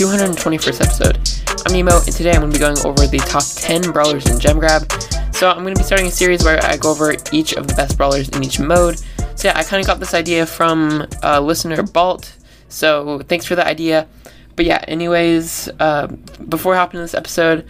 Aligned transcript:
221st 0.00 0.80
episode. 0.80 1.66
I'm 1.66 1.74
Nemo, 1.74 2.00
and 2.00 2.10
today 2.10 2.30
I'm 2.30 2.40
going 2.40 2.50
to 2.50 2.58
be 2.58 2.58
going 2.58 2.78
over 2.86 3.06
the 3.06 3.18
top 3.18 3.42
10 3.44 3.92
brawlers 3.92 4.30
in 4.30 4.40
Gem 4.40 4.58
Grab. 4.58 4.90
So 5.34 5.50
I'm 5.50 5.62
going 5.62 5.74
to 5.74 5.78
be 5.78 5.84
starting 5.84 6.06
a 6.06 6.10
series 6.10 6.42
where 6.42 6.58
I 6.64 6.78
go 6.78 6.92
over 6.92 7.14
each 7.32 7.52
of 7.52 7.68
the 7.68 7.74
best 7.74 7.98
brawlers 7.98 8.30
in 8.30 8.42
each 8.42 8.58
mode. 8.58 8.98
So 9.34 9.48
yeah, 9.48 9.58
I 9.58 9.62
kind 9.62 9.78
of 9.78 9.86
got 9.86 10.00
this 10.00 10.14
idea 10.14 10.46
from 10.46 11.06
uh, 11.22 11.38
listener 11.40 11.82
Balt, 11.82 12.34
so 12.70 13.18
thanks 13.28 13.44
for 13.44 13.56
the 13.56 13.66
idea. 13.66 14.08
But 14.56 14.64
yeah, 14.64 14.82
anyways, 14.88 15.68
uh, 15.78 16.06
before 16.48 16.76
hopping 16.76 16.98
into 16.98 17.04
this 17.04 17.14
episode, 17.14 17.66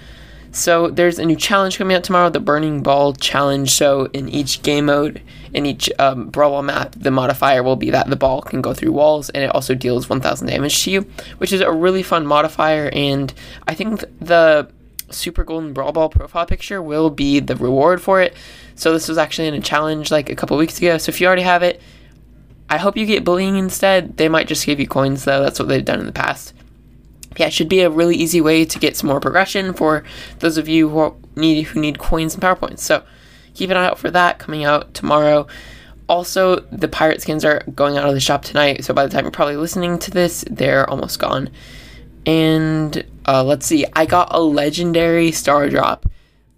so 0.52 0.88
there's 0.88 1.18
a 1.18 1.24
new 1.24 1.36
challenge 1.36 1.78
coming 1.78 1.96
out 1.96 2.02
tomorrow, 2.02 2.28
the 2.28 2.40
Burning 2.40 2.82
Ball 2.82 3.12
Challenge. 3.14 3.70
So 3.70 4.06
in 4.06 4.28
each 4.28 4.62
game 4.62 4.86
mode, 4.86 5.22
in 5.54 5.64
each 5.64 5.90
um, 5.98 6.28
Brawl 6.28 6.62
map, 6.62 6.94
the 6.96 7.10
modifier 7.10 7.62
will 7.62 7.76
be 7.76 7.90
that 7.90 8.10
the 8.10 8.16
ball 8.16 8.42
can 8.42 8.60
go 8.60 8.74
through 8.74 8.92
walls, 8.92 9.30
and 9.30 9.44
it 9.44 9.54
also 9.54 9.74
deals 9.74 10.08
1,000 10.08 10.48
damage 10.48 10.84
to 10.84 10.90
you, 10.90 11.00
which 11.38 11.52
is 11.52 11.60
a 11.60 11.70
really 11.70 12.02
fun 12.02 12.26
modifier. 12.26 12.90
And 12.92 13.32
I 13.68 13.74
think 13.74 14.04
the 14.20 14.68
Super 15.10 15.44
Golden 15.44 15.72
Brawl 15.72 15.92
Ball 15.92 16.08
profile 16.08 16.46
picture 16.46 16.82
will 16.82 17.10
be 17.10 17.40
the 17.40 17.56
reward 17.56 18.02
for 18.02 18.20
it. 18.20 18.34
So 18.74 18.92
this 18.92 19.08
was 19.08 19.18
actually 19.18 19.48
in 19.48 19.54
a 19.54 19.60
challenge 19.60 20.10
like 20.10 20.30
a 20.30 20.36
couple 20.36 20.56
weeks 20.56 20.78
ago. 20.78 20.98
So 20.98 21.10
if 21.10 21.20
you 21.20 21.26
already 21.26 21.42
have 21.42 21.62
it, 21.62 21.80
I 22.68 22.78
hope 22.78 22.96
you 22.96 23.06
get 23.06 23.24
bling 23.24 23.56
instead. 23.56 24.16
They 24.16 24.28
might 24.28 24.46
just 24.46 24.64
give 24.64 24.80
you 24.80 24.86
coins 24.86 25.24
though. 25.24 25.42
That's 25.42 25.58
what 25.58 25.68
they've 25.68 25.84
done 25.84 26.00
in 26.00 26.06
the 26.06 26.12
past 26.12 26.54
yeah, 27.36 27.46
it 27.46 27.52
should 27.52 27.68
be 27.68 27.80
a 27.80 27.90
really 27.90 28.16
easy 28.16 28.40
way 28.40 28.64
to 28.64 28.78
get 28.78 28.96
some 28.96 29.08
more 29.08 29.20
progression 29.20 29.72
for 29.72 30.04
those 30.40 30.58
of 30.58 30.68
you 30.68 30.88
who 30.88 31.16
need 31.36 31.62
who 31.62 31.80
need 31.80 31.98
coins 31.98 32.34
and 32.34 32.42
powerpoints. 32.42 32.80
So 32.80 33.02
keep 33.54 33.70
an 33.70 33.76
eye 33.76 33.86
out 33.86 33.98
for 33.98 34.10
that 34.10 34.38
coming 34.38 34.64
out 34.64 34.94
tomorrow. 34.94 35.46
Also, 36.08 36.56
the 36.72 36.88
pirate 36.88 37.22
skins 37.22 37.44
are 37.44 37.62
going 37.74 37.96
out 37.96 38.08
of 38.08 38.14
the 38.14 38.20
shop 38.20 38.42
tonight, 38.42 38.84
so 38.84 38.92
by 38.92 39.06
the 39.06 39.12
time 39.12 39.24
you're 39.24 39.30
probably 39.30 39.56
listening 39.56 39.96
to 40.00 40.10
this, 40.10 40.44
they're 40.50 40.88
almost 40.90 41.20
gone. 41.20 41.50
And 42.26 43.04
uh, 43.26 43.44
let's 43.44 43.64
see, 43.64 43.86
I 43.92 44.06
got 44.06 44.34
a 44.34 44.40
legendary 44.40 45.30
star 45.30 45.68
drop, 45.68 46.06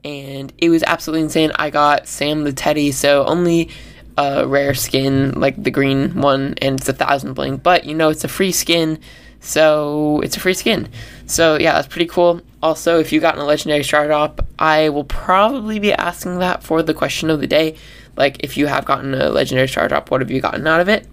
and 0.04 0.50
it 0.56 0.70
was 0.70 0.82
absolutely 0.84 1.24
insane. 1.24 1.52
I 1.56 1.68
got 1.68 2.08
Sam 2.08 2.44
the 2.44 2.52
Teddy, 2.54 2.92
so 2.92 3.26
only 3.26 3.68
a 4.16 4.46
rare 4.46 4.72
skin 4.72 5.32
like 5.32 5.62
the 5.62 5.70
green 5.70 6.20
one, 6.20 6.54
and 6.62 6.80
it's 6.80 6.88
a 6.88 6.94
thousand 6.94 7.34
bling, 7.34 7.58
but 7.58 7.84
you 7.84 7.94
know 7.94 8.08
it's 8.08 8.24
a 8.24 8.28
free 8.28 8.52
skin 8.52 8.98
so 9.42 10.20
it's 10.20 10.36
a 10.36 10.40
free 10.40 10.54
skin. 10.54 10.88
So 11.26 11.58
yeah, 11.58 11.72
that's 11.72 11.88
pretty 11.88 12.06
cool. 12.06 12.40
Also, 12.62 13.00
if 13.00 13.12
you 13.12 13.20
got 13.20 13.36
a 13.36 13.44
legendary 13.44 13.82
star 13.82 14.06
drop, 14.06 14.46
I 14.58 14.88
will 14.88 15.04
probably 15.04 15.80
be 15.80 15.92
asking 15.92 16.38
that 16.38 16.62
for 16.62 16.80
the 16.82 16.94
question 16.94 17.28
of 17.28 17.40
the 17.40 17.48
day. 17.48 17.76
Like, 18.16 18.44
if 18.44 18.56
you 18.56 18.66
have 18.66 18.84
gotten 18.84 19.14
a 19.14 19.30
legendary 19.30 19.66
star 19.66 19.88
drop, 19.88 20.10
what 20.10 20.20
have 20.20 20.30
you 20.30 20.40
gotten 20.40 20.66
out 20.66 20.80
of 20.80 20.88
it? 20.88 21.08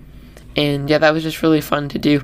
And 0.56 0.88
yeah, 0.90 1.00
that 1.00 1.12
was 1.12 1.24
just 1.24 1.42
really 1.42 1.60
fun 1.60 1.90
to 1.90 1.98
do. 1.98 2.22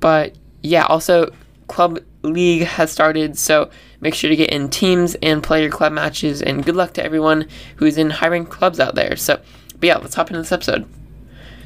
But 0.00 0.36
yeah, 0.62 0.84
also, 0.84 1.32
Club 1.66 2.00
League 2.22 2.64
has 2.64 2.92
started, 2.92 3.38
so 3.38 3.70
make 4.02 4.14
sure 4.14 4.28
to 4.28 4.36
get 4.36 4.50
in 4.50 4.68
teams 4.68 5.14
and 5.16 5.42
play 5.42 5.62
your 5.62 5.70
club 5.70 5.94
matches. 5.94 6.42
And 6.42 6.62
good 6.62 6.76
luck 6.76 6.92
to 6.94 7.04
everyone 7.04 7.48
who's 7.76 7.96
in 7.96 8.10
high 8.10 8.28
ranked 8.28 8.50
clubs 8.50 8.80
out 8.80 8.94
there. 8.94 9.16
So, 9.16 9.40
but 9.80 9.84
yeah, 9.86 9.96
let's 9.96 10.14
hop 10.14 10.28
into 10.28 10.42
this 10.42 10.52
episode. 10.52 10.86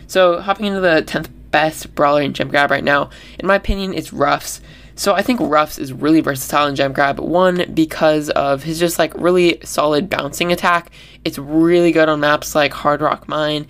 So, 0.07 0.41
hopping 0.41 0.67
into 0.67 0.81
the 0.81 1.03
10th 1.03 1.29
best 1.51 1.95
brawler 1.95 2.23
in 2.23 2.33
Gem 2.33 2.49
Grab 2.49 2.71
right 2.71 2.85
now, 2.85 3.11
in 3.39 3.47
my 3.47 3.57
opinion, 3.57 3.93
is 3.93 4.13
Ruffs. 4.13 4.61
So 4.95 5.15
I 5.15 5.23
think 5.23 5.41
Ruffs 5.41 5.79
is 5.79 5.93
really 5.93 6.21
versatile 6.21 6.67
in 6.67 6.77
Gem 6.77 6.93
Grab. 6.93 7.19
One, 7.21 7.73
because 7.73 8.29
of 8.31 8.63
his 8.63 8.79
just 8.79 8.99
like 8.99 9.15
really 9.15 9.59
solid 9.65 10.11
bouncing 10.11 10.53
attack. 10.53 10.91
It's 11.25 11.39
really 11.39 11.93
good 11.93 12.09
on 12.09 12.21
maps 12.21 12.55
like 12.55 12.73
Hard 12.73 13.01
Rock 13.01 13.27
Mine. 13.27 13.67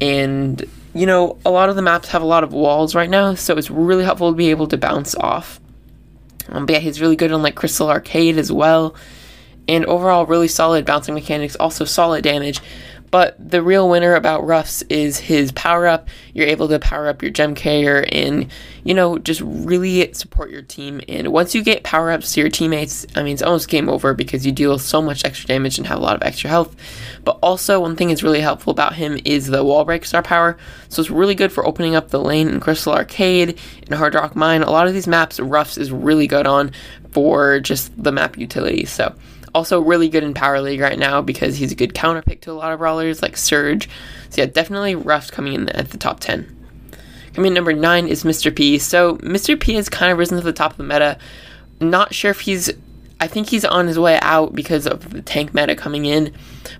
And, 0.00 0.62
you 0.94 1.06
know, 1.06 1.38
a 1.46 1.50
lot 1.50 1.70
of 1.70 1.76
the 1.76 1.82
maps 1.82 2.08
have 2.08 2.20
a 2.20 2.26
lot 2.26 2.44
of 2.44 2.52
walls 2.52 2.94
right 2.94 3.08
now, 3.08 3.34
so 3.34 3.56
it's 3.56 3.70
really 3.70 4.04
helpful 4.04 4.30
to 4.30 4.36
be 4.36 4.50
able 4.50 4.66
to 4.68 4.76
bounce 4.76 5.14
off. 5.14 5.60
Um, 6.48 6.66
but 6.66 6.74
yeah, 6.74 6.78
he's 6.80 7.00
really 7.00 7.16
good 7.16 7.32
on 7.32 7.42
like 7.42 7.54
Crystal 7.54 7.88
Arcade 7.88 8.36
as 8.36 8.52
well. 8.52 8.94
And 9.68 9.84
overall, 9.86 10.26
really 10.26 10.48
solid 10.48 10.84
bouncing 10.84 11.14
mechanics, 11.14 11.56
also 11.56 11.84
solid 11.84 12.22
damage. 12.22 12.60
But 13.10 13.36
the 13.38 13.62
real 13.62 13.88
winner 13.88 14.14
about 14.14 14.44
Ruffs 14.44 14.82
is 14.82 15.18
his 15.18 15.52
power 15.52 15.86
up. 15.86 16.08
You're 16.34 16.48
able 16.48 16.68
to 16.68 16.78
power 16.78 17.08
up 17.08 17.22
your 17.22 17.30
gem 17.30 17.54
carrier 17.54 18.04
and, 18.10 18.50
you 18.84 18.94
know, 18.94 19.18
just 19.18 19.40
really 19.42 20.12
support 20.12 20.50
your 20.50 20.62
team. 20.62 21.00
And 21.08 21.28
once 21.28 21.54
you 21.54 21.62
get 21.62 21.82
power 21.82 22.10
ups 22.10 22.32
to 22.32 22.40
your 22.40 22.50
teammates, 22.50 23.06
I 23.14 23.22
mean, 23.22 23.34
it's 23.34 23.42
almost 23.42 23.68
game 23.68 23.88
over 23.88 24.12
because 24.14 24.44
you 24.44 24.52
deal 24.52 24.78
so 24.78 25.00
much 25.00 25.24
extra 25.24 25.46
damage 25.46 25.78
and 25.78 25.86
have 25.86 25.98
a 25.98 26.02
lot 26.02 26.16
of 26.16 26.22
extra 26.22 26.50
health. 26.50 26.74
But 27.24 27.38
also, 27.42 27.80
one 27.80 27.96
thing 27.96 28.08
that's 28.08 28.22
really 28.22 28.40
helpful 28.40 28.70
about 28.70 28.94
him 28.94 29.18
is 29.24 29.46
the 29.46 29.64
wall 29.64 29.84
break 29.84 30.04
star 30.04 30.22
power. 30.22 30.56
So 30.88 31.00
it's 31.00 31.10
really 31.10 31.34
good 31.34 31.52
for 31.52 31.66
opening 31.66 31.94
up 31.94 32.08
the 32.08 32.20
lane 32.20 32.48
in 32.48 32.60
Crystal 32.60 32.92
Arcade 32.92 33.58
and 33.86 33.94
Hard 33.94 34.14
Rock 34.14 34.34
Mine. 34.36 34.62
A 34.62 34.70
lot 34.70 34.88
of 34.88 34.94
these 34.94 35.06
maps, 35.06 35.38
Ruffs 35.38 35.78
is 35.78 35.92
really 35.92 36.26
good 36.26 36.46
on 36.46 36.72
for 37.12 37.60
just 37.60 37.90
the 38.02 38.12
map 38.12 38.36
utility. 38.36 38.84
So 38.84 39.14
also 39.56 39.80
really 39.80 40.10
good 40.10 40.22
in 40.22 40.34
Power 40.34 40.60
League 40.60 40.80
right 40.80 40.98
now 40.98 41.22
because 41.22 41.56
he's 41.56 41.72
a 41.72 41.74
good 41.74 41.94
counter 41.94 42.20
pick 42.20 42.42
to 42.42 42.50
a 42.50 42.52
lot 42.52 42.72
of 42.72 42.78
brawlers 42.78 43.22
like 43.22 43.38
Surge. 43.38 43.88
So 44.28 44.42
yeah, 44.42 44.46
definitely 44.46 44.94
Ruffs 44.94 45.30
coming 45.30 45.54
in 45.54 45.70
at 45.70 45.90
the 45.90 45.96
top 45.96 46.20
10. 46.20 46.52
Coming 47.32 47.48
in 47.48 47.54
number 47.54 47.72
9 47.72 48.06
is 48.06 48.22
Mr. 48.22 48.54
P. 48.54 48.78
So 48.78 49.16
Mr. 49.16 49.58
P 49.58 49.72
has 49.74 49.88
kind 49.88 50.12
of 50.12 50.18
risen 50.18 50.36
to 50.36 50.44
the 50.44 50.52
top 50.52 50.72
of 50.72 50.76
the 50.76 50.84
meta. 50.84 51.18
Not 51.80 52.14
sure 52.14 52.30
if 52.30 52.40
he's 52.40 52.70
I 53.18 53.28
think 53.28 53.48
he's 53.48 53.64
on 53.64 53.86
his 53.86 53.98
way 53.98 54.18
out 54.20 54.54
because 54.54 54.86
of 54.86 55.10
the 55.10 55.22
tank 55.22 55.54
meta 55.54 55.74
coming 55.74 56.04
in. 56.04 56.34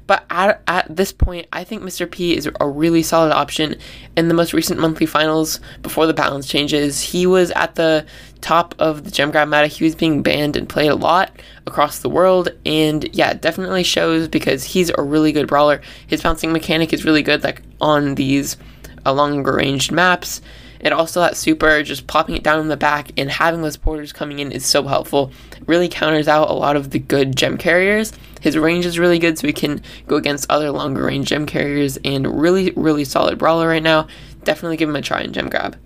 But 0.07 0.25
at, 0.29 0.63
at 0.67 0.95
this 0.95 1.11
point, 1.11 1.47
I 1.53 1.65
think 1.65 1.83
Mr. 1.83 2.11
P 2.11 2.37
is 2.37 2.49
a 2.61 2.69
really 2.69 3.03
solid 3.03 3.33
option. 3.33 3.77
In 4.17 4.29
the 4.29 4.35
most 4.35 4.53
recent 4.53 4.79
monthly 4.79 5.07
finals, 5.07 5.61
before 5.83 6.07
the 6.07 6.13
balance 6.13 6.47
changes, 6.47 7.01
he 7.01 7.27
was 7.27 7.51
at 7.53 7.77
the 7.77 8.05
top 8.43 8.75
of 8.79 9.05
the 9.05 9.11
gem 9.11 9.31
grab 9.31 9.49
meta. 9.49 9.67
He 9.67 9.85
was 9.85 9.95
being 9.95 10.23
banned 10.23 10.57
and 10.57 10.69
played 10.69 10.91
a 10.91 10.95
lot 10.95 11.31
across 11.67 12.01
the 12.01 12.11
world. 12.11 12.51
And 12.67 13.09
yeah, 13.15 13.33
definitely 13.33 13.83
shows 13.83 14.29
because 14.29 14.63
he's 14.63 14.91
a 14.91 15.03
really 15.03 15.33
good 15.33 15.49
brawler. 15.49 15.81
His 16.07 16.23
bouncing 16.23 16.53
mechanic 16.53 16.93
is 16.93 17.05
really 17.05 17.23
good, 17.23 17.43
like 17.45 17.63
on 17.81 18.15
these 18.17 18.59
uh, 19.07 19.13
longer 19.13 19.55
ranged 19.55 19.91
maps. 19.91 20.43
It 20.81 20.93
also 20.93 21.21
that 21.21 21.37
super, 21.37 21.83
just 21.83 22.07
plopping 22.07 22.37
it 22.37 22.43
down 22.43 22.61
in 22.61 22.69
the 22.69 22.77
back 22.77 23.11
and 23.17 23.31
having 23.31 23.63
those 23.63 23.77
porters 23.77 24.13
coming 24.13 24.39
in 24.39 24.53
is 24.53 24.65
so 24.65 24.83
helpful. 24.85 25.33
Really 25.67 25.89
counters 25.89 26.29
out 26.29 26.51
a 26.51 26.53
lot 26.53 26.77
of 26.77 26.91
the 26.91 26.99
good 26.99 27.37
gem 27.37 27.59
carriers. 27.59 28.13
His 28.41 28.57
range 28.57 28.87
is 28.87 28.99
really 28.99 29.19
good, 29.19 29.39
so 29.39 29.47
he 29.47 29.53
can 29.53 29.83
go 30.07 30.17
against 30.17 30.51
other 30.51 30.71
longer 30.71 31.05
range 31.05 31.29
gem 31.29 31.47
carriers 31.47 31.99
and 32.05 32.41
really, 32.41 32.73
really 32.77 33.05
solid 33.05 33.39
brawler 33.39 33.69
right 33.69 33.83
now. 33.83 34.07
Definitely 34.45 34.77
give 34.77 34.89
him 34.89 34.97
a 34.97 35.03
try 35.03 35.23
in 35.23 35.33
gem 35.33 35.49
grab. 35.49 35.77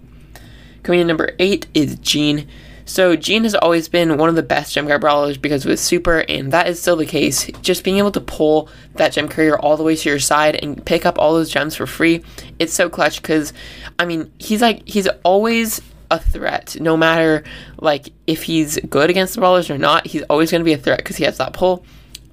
Coming 0.83 1.01
in 1.01 1.07
number 1.07 1.35
eight 1.39 1.67
is 1.75 1.97
Gene. 1.97 2.49
So 2.91 3.15
Gene 3.15 3.45
has 3.45 3.55
always 3.55 3.89
been 3.89 4.17
one 4.17 4.29
of 4.29 4.35
the 4.35 4.43
best 4.43 4.75
gem 4.75 4.85
grab 4.85 5.01
brawlers 5.01 5.39
because 5.39 5.65
of 5.65 5.71
his 5.71 5.81
super, 5.81 6.25
and 6.29 6.51
that 6.53 6.67
is 6.67 6.83
still 6.83 6.97
the 6.97 7.07
case. 7.07 7.47
Just 7.63 7.85
being 7.85 7.99
able 7.99 8.11
to 8.11 8.21
pull 8.21 8.69
that 8.95 9.13
gem 9.13 9.29
carrier 9.29 9.57
all 9.57 9.77
the 9.77 9.85
way 9.85 9.95
to 9.95 10.09
your 10.09 10.19
side 10.19 10.57
and 10.57 10.85
pick 10.85 11.07
up 11.07 11.17
all 11.17 11.33
those 11.33 11.51
gems 11.51 11.77
for 11.77 11.87
free, 11.87 12.25
it's 12.59 12.73
so 12.73 12.91
clutch 12.91 13.23
because, 13.23 13.53
I 13.97 14.07
mean, 14.07 14.33
he's 14.39 14.61
like, 14.61 14.89
he's 14.89 15.07
always 15.25 15.81
a 16.11 16.19
threat. 16.19 16.79
No 16.81 16.97
matter 16.97 17.45
like 17.79 18.09
if 18.27 18.43
he's 18.43 18.77
good 18.81 19.09
against 19.09 19.35
the 19.35 19.41
brawlers 19.41 19.71
or 19.71 19.79
not 19.79 20.09
he's 20.09 20.23
always 20.23 20.51
going 20.51 20.61
to 20.61 20.65
be 20.65 20.73
a 20.73 20.77
threat 20.77 20.99
because 20.99 21.15
he 21.15 21.23
has 21.23 21.39
that 21.39 21.53
pull. 21.53 21.85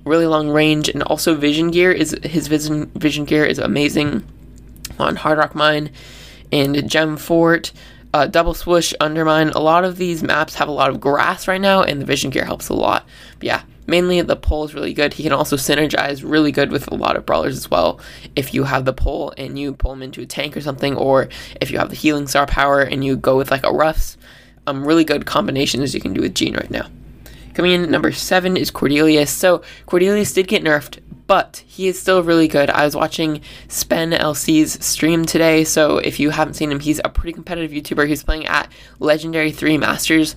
Really 0.05 0.25
long 0.25 0.49
range 0.49 0.89
and 0.89 1.03
also 1.03 1.35
vision 1.35 1.69
gear 1.69 1.91
is 1.91 2.17
his 2.23 2.47
vision 2.47 2.87
vision 2.95 3.25
gear 3.25 3.45
is 3.45 3.59
amazing 3.59 4.23
on 4.97 5.17
hard 5.17 5.37
rock 5.37 5.53
mine 5.53 5.91
and 6.51 6.89
gem 6.89 7.15
fort 7.15 7.71
uh, 8.13 8.27
double 8.27 8.53
swoosh, 8.53 8.93
undermine. 8.99 9.49
A 9.49 9.59
lot 9.59 9.83
of 9.83 9.97
these 9.97 10.23
maps 10.23 10.55
have 10.55 10.67
a 10.67 10.71
lot 10.71 10.89
of 10.89 10.99
grass 10.99 11.47
right 11.47 11.61
now, 11.61 11.83
and 11.83 12.01
the 12.01 12.05
vision 12.05 12.29
gear 12.29 12.45
helps 12.45 12.69
a 12.69 12.73
lot. 12.73 13.05
But 13.39 13.43
yeah, 13.43 13.61
mainly 13.85 14.21
the 14.21 14.35
pole 14.35 14.65
is 14.65 14.73
really 14.73 14.93
good. 14.93 15.13
He 15.13 15.23
can 15.23 15.33
also 15.33 15.55
synergize 15.55 16.23
really 16.23 16.51
good 16.51 16.71
with 16.71 16.87
a 16.91 16.95
lot 16.95 17.15
of 17.15 17.25
brawlers 17.25 17.57
as 17.57 17.69
well. 17.71 17.99
If 18.35 18.53
you 18.53 18.63
have 18.63 18.85
the 18.85 18.93
pole 18.93 19.33
and 19.37 19.57
you 19.57 19.73
pull 19.73 19.93
him 19.93 20.03
into 20.03 20.21
a 20.21 20.25
tank 20.25 20.55
or 20.55 20.61
something, 20.61 20.95
or 20.95 21.29
if 21.59 21.71
you 21.71 21.79
have 21.79 21.89
the 21.89 21.95
healing 21.95 22.27
star 22.27 22.45
power 22.45 22.81
and 22.81 23.03
you 23.03 23.15
go 23.15 23.37
with 23.37 23.51
like 23.51 23.65
a 23.65 23.71
Ruffs, 23.71 24.17
um, 24.67 24.85
really 24.85 25.03
good 25.03 25.25
combinations 25.25 25.93
you 25.93 26.01
can 26.01 26.13
do 26.13 26.21
with 26.21 26.35
Gene 26.35 26.55
right 26.55 26.71
now. 26.71 26.87
Coming 27.53 27.71
in 27.71 27.89
number 27.89 28.11
seven 28.11 28.55
is 28.55 28.69
Cordelius. 28.69 29.29
So 29.29 29.63
Cordelius 29.87 30.33
did 30.33 30.47
get 30.47 30.63
nerfed, 30.63 30.99
but 31.27 31.63
he 31.67 31.87
is 31.87 32.01
still 32.01 32.23
really 32.23 32.47
good. 32.47 32.69
I 32.69 32.85
was 32.85 32.95
watching 32.95 33.41
Spen 33.67 34.13
LC's 34.13 34.83
stream 34.83 35.25
today, 35.25 35.63
so 35.65 35.97
if 35.97 36.19
you 36.19 36.29
haven't 36.29 36.55
seen 36.55 36.71
him, 36.71 36.79
he's 36.79 37.01
a 37.03 37.09
pretty 37.09 37.33
competitive 37.33 37.71
YouTuber. 37.71 38.07
He's 38.07 38.23
playing 38.23 38.47
at 38.47 38.71
Legendary 38.99 39.51
3 39.51 39.77
Masters 39.77 40.35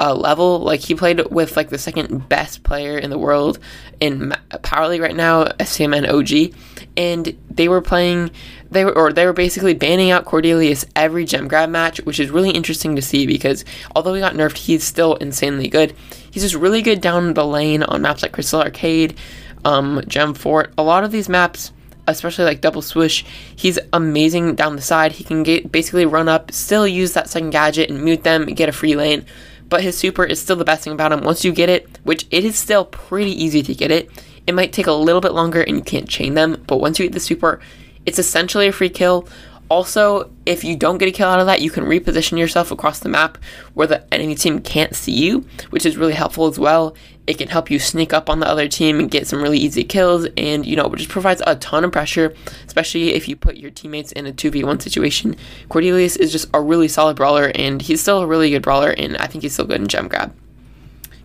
uh, 0.00 0.14
level. 0.14 0.60
Like, 0.60 0.80
he 0.80 0.94
played 0.94 1.30
with, 1.30 1.56
like, 1.56 1.68
the 1.68 1.78
second 1.78 2.28
best 2.28 2.62
player 2.62 2.98
in 2.98 3.10
the 3.10 3.18
world 3.18 3.58
in 4.00 4.34
Power 4.62 4.88
League 4.88 5.02
right 5.02 5.14
now, 5.14 5.44
SCMN 5.44 6.08
OG, 6.08 6.56
and 6.96 7.36
they 7.50 7.68
were 7.68 7.82
playing 7.82 8.30
they 8.70 8.84
were 8.84 8.96
or 8.96 9.12
they 9.12 9.26
were 9.26 9.32
basically 9.32 9.74
banning 9.74 10.10
out 10.10 10.24
Cordelius 10.24 10.84
every 10.94 11.24
gem 11.24 11.48
grab 11.48 11.68
match, 11.70 11.98
which 12.02 12.20
is 12.20 12.30
really 12.30 12.50
interesting 12.50 12.96
to 12.96 13.02
see 13.02 13.26
because 13.26 13.64
although 13.94 14.14
he 14.14 14.20
got 14.20 14.34
nerfed, 14.34 14.56
he's 14.56 14.84
still 14.84 15.16
insanely 15.16 15.68
good. 15.68 15.94
He's 16.30 16.42
just 16.42 16.54
really 16.54 16.82
good 16.82 17.00
down 17.00 17.34
the 17.34 17.44
lane 17.44 17.82
on 17.82 18.02
maps 18.02 18.22
like 18.22 18.32
Crystal 18.32 18.62
Arcade, 18.62 19.18
um, 19.64 20.02
Gem 20.08 20.34
Fort. 20.34 20.72
A 20.78 20.82
lot 20.82 21.04
of 21.04 21.12
these 21.12 21.28
maps, 21.28 21.72
especially 22.06 22.44
like 22.44 22.60
Double 22.60 22.82
Swoosh, 22.82 23.24
he's 23.54 23.78
amazing 23.92 24.54
down 24.54 24.76
the 24.76 24.82
side. 24.82 25.12
He 25.12 25.24
can 25.24 25.42
get 25.42 25.70
basically 25.70 26.06
run 26.06 26.28
up, 26.28 26.52
still 26.52 26.86
use 26.86 27.12
that 27.12 27.28
second 27.28 27.50
gadget 27.50 27.90
and 27.90 28.02
mute 28.02 28.24
them, 28.24 28.46
get 28.46 28.68
a 28.68 28.72
free 28.72 28.96
lane. 28.96 29.24
but 29.70 29.82
his 29.82 29.96
super 29.96 30.24
is 30.24 30.40
still 30.40 30.56
the 30.56 30.64
best 30.64 30.84
thing 30.84 30.92
about 30.92 31.12
him. 31.12 31.22
Once 31.22 31.44
you 31.44 31.52
get 31.52 31.70
it, 31.70 31.88
which 32.02 32.26
it 32.30 32.44
is 32.44 32.58
still 32.58 32.84
pretty 32.84 33.32
easy 33.32 33.62
to 33.62 33.74
get 33.74 33.90
it, 33.90 34.10
it 34.46 34.52
might 34.54 34.72
take 34.72 34.88
a 34.88 34.92
little 34.92 35.20
bit 35.20 35.32
longer 35.32 35.62
and 35.62 35.76
you 35.76 35.82
can't 35.82 36.08
chain 36.08 36.34
them, 36.34 36.62
but 36.66 36.78
once 36.78 36.98
you 36.98 37.06
get 37.06 37.12
the 37.12 37.20
super, 37.20 37.60
it's 38.04 38.18
essentially 38.18 38.66
a 38.66 38.72
free 38.72 38.88
kill. 38.88 39.28
Also, 39.70 40.28
if 40.46 40.64
you 40.64 40.74
don't 40.74 40.98
get 40.98 41.08
a 41.08 41.12
kill 41.12 41.28
out 41.28 41.38
of 41.38 41.46
that, 41.46 41.60
you 41.60 41.70
can 41.70 41.84
reposition 41.84 42.36
yourself 42.36 42.72
across 42.72 42.98
the 42.98 43.08
map 43.08 43.38
where 43.74 43.86
the 43.86 44.12
enemy 44.12 44.34
team 44.34 44.60
can't 44.60 44.96
see 44.96 45.12
you, 45.12 45.46
which 45.70 45.86
is 45.86 45.96
really 45.96 46.12
helpful 46.12 46.48
as 46.48 46.58
well. 46.58 46.96
It 47.28 47.38
can 47.38 47.46
help 47.46 47.70
you 47.70 47.78
sneak 47.78 48.12
up 48.12 48.28
on 48.28 48.40
the 48.40 48.48
other 48.48 48.66
team 48.66 48.98
and 48.98 49.08
get 49.08 49.28
some 49.28 49.40
really 49.40 49.58
easy 49.58 49.84
kills, 49.84 50.26
and 50.36 50.66
you 50.66 50.74
know, 50.74 50.86
it 50.86 50.96
just 50.96 51.08
provides 51.08 51.40
a 51.46 51.54
ton 51.54 51.84
of 51.84 51.92
pressure, 51.92 52.34
especially 52.66 53.14
if 53.14 53.28
you 53.28 53.36
put 53.36 53.58
your 53.58 53.70
teammates 53.70 54.10
in 54.10 54.26
a 54.26 54.32
2v1 54.32 54.82
situation. 54.82 55.36
Cordelius 55.68 56.18
is 56.18 56.32
just 56.32 56.50
a 56.52 56.60
really 56.60 56.88
solid 56.88 57.16
brawler, 57.16 57.52
and 57.54 57.80
he's 57.80 58.00
still 58.00 58.22
a 58.22 58.26
really 58.26 58.50
good 58.50 58.62
brawler, 58.62 58.90
and 58.90 59.16
I 59.18 59.28
think 59.28 59.42
he's 59.42 59.52
still 59.52 59.66
good 59.66 59.80
in 59.80 59.86
gem 59.86 60.08
grab. 60.08 60.34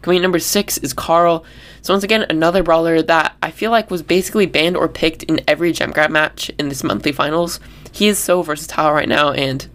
Coming 0.03 0.18
in 0.18 0.21
number 0.21 0.38
six 0.38 0.77
is 0.77 0.94
Carl. 0.94 1.44
So 1.81 1.95
once 1.95 2.03
again, 2.03 2.27
another 2.30 2.62
brawler 2.62 3.01
that 3.01 3.36
I 3.42 3.50
feel 3.50 3.71
like 3.71 3.89
was 3.89 4.03
basically 4.03 4.45
banned 4.45 4.77
or 4.77 4.88
picked 4.88 5.24
in 5.24 5.42
every 5.47 5.71
gem 5.71 5.89
grab 5.89 6.12
match 6.12 6.51
in 6.59 6.69
this 6.69 6.83
monthly 6.83 7.12
finals. 7.12 7.59
He 7.95 8.09
is 8.09 8.19
so 8.19 8.42
versatile 8.42 8.92
right 8.92 9.07
now 9.07 9.31
and 9.31 9.65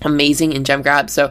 amazing 0.00 0.54
in 0.54 0.64
gem 0.64 0.80
grab. 0.80 1.10
So 1.10 1.30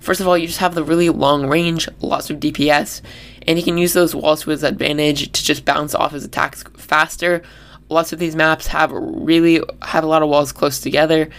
first 0.00 0.20
of 0.20 0.26
all, 0.26 0.36
you 0.36 0.48
just 0.48 0.58
have 0.58 0.74
the 0.74 0.82
really 0.82 1.08
long 1.08 1.46
range, 1.46 1.88
lots 2.00 2.30
of 2.30 2.40
DPS, 2.40 3.00
and 3.46 3.56
he 3.56 3.62
can 3.62 3.78
use 3.78 3.92
those 3.92 4.12
walls 4.12 4.42
to 4.42 4.50
his 4.50 4.64
advantage 4.64 5.30
to 5.30 5.44
just 5.44 5.64
bounce 5.64 5.94
off 5.94 6.10
his 6.10 6.24
attacks 6.24 6.64
faster. 6.76 7.42
Lots 7.90 8.12
of 8.12 8.18
these 8.18 8.34
maps 8.34 8.66
have 8.66 8.90
really 8.90 9.62
have 9.82 10.02
a 10.02 10.08
lot 10.08 10.24
of 10.24 10.28
walls 10.28 10.50
close 10.50 10.80
together. 10.80 11.30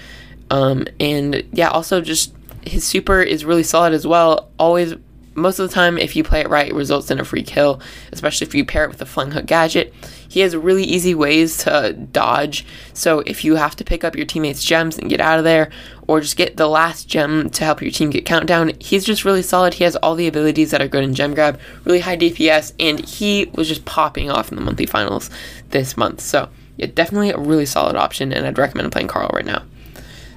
Um, 0.49 0.87
and 1.01 1.43
yeah, 1.51 1.67
also 1.67 1.99
just 1.99 2.33
his 2.65 2.85
super 2.85 3.21
is 3.21 3.43
really 3.43 3.63
solid 3.63 3.91
as 3.91 4.07
well. 4.07 4.51
Always 4.57 4.93
most 5.39 5.59
of 5.59 5.67
the 5.67 5.73
time, 5.73 5.97
if 5.97 6.15
you 6.15 6.23
play 6.23 6.41
it 6.41 6.49
right, 6.49 6.69
it 6.69 6.75
results 6.75 7.09
in 7.11 7.19
a 7.19 7.25
free 7.25 7.43
kill, 7.43 7.81
especially 8.11 8.47
if 8.47 8.55
you 8.55 8.65
pair 8.65 8.83
it 8.83 8.89
with 8.89 9.01
a 9.01 9.05
flying 9.05 9.31
hook 9.31 9.45
gadget. 9.45 9.93
He 10.27 10.41
has 10.41 10.55
really 10.55 10.83
easy 10.83 11.15
ways 11.15 11.57
to 11.63 11.93
dodge, 11.93 12.65
so 12.93 13.19
if 13.25 13.43
you 13.43 13.55
have 13.55 13.75
to 13.77 13.83
pick 13.83 14.03
up 14.03 14.15
your 14.15 14.25
teammates' 14.25 14.63
gems 14.63 14.97
and 14.97 15.09
get 15.09 15.19
out 15.19 15.39
of 15.39 15.43
there, 15.43 15.71
or 16.07 16.21
just 16.21 16.37
get 16.37 16.57
the 16.57 16.67
last 16.67 17.07
gem 17.07 17.49
to 17.51 17.63
help 17.63 17.81
your 17.81 17.91
team 17.91 18.09
get 18.09 18.25
countdown, 18.25 18.71
he's 18.79 19.05
just 19.05 19.25
really 19.25 19.41
solid. 19.41 19.75
He 19.75 19.83
has 19.83 19.95
all 19.97 20.15
the 20.15 20.27
abilities 20.27 20.71
that 20.71 20.81
are 20.81 20.87
good 20.87 21.03
in 21.03 21.13
gem 21.15 21.33
grab, 21.33 21.59
really 21.83 21.99
high 21.99 22.17
DPS, 22.17 22.73
and 22.79 22.99
he 22.99 23.49
was 23.55 23.67
just 23.67 23.85
popping 23.85 24.29
off 24.29 24.49
in 24.49 24.55
the 24.55 24.63
monthly 24.63 24.85
finals 24.85 25.29
this 25.69 25.97
month. 25.97 26.21
So, 26.21 26.49
yeah, 26.77 26.87
definitely 26.93 27.31
a 27.31 27.37
really 27.37 27.65
solid 27.65 27.95
option, 27.95 28.31
and 28.31 28.45
I'd 28.45 28.57
recommend 28.57 28.91
playing 28.91 29.07
Carl 29.07 29.31
right 29.33 29.45
now. 29.45 29.63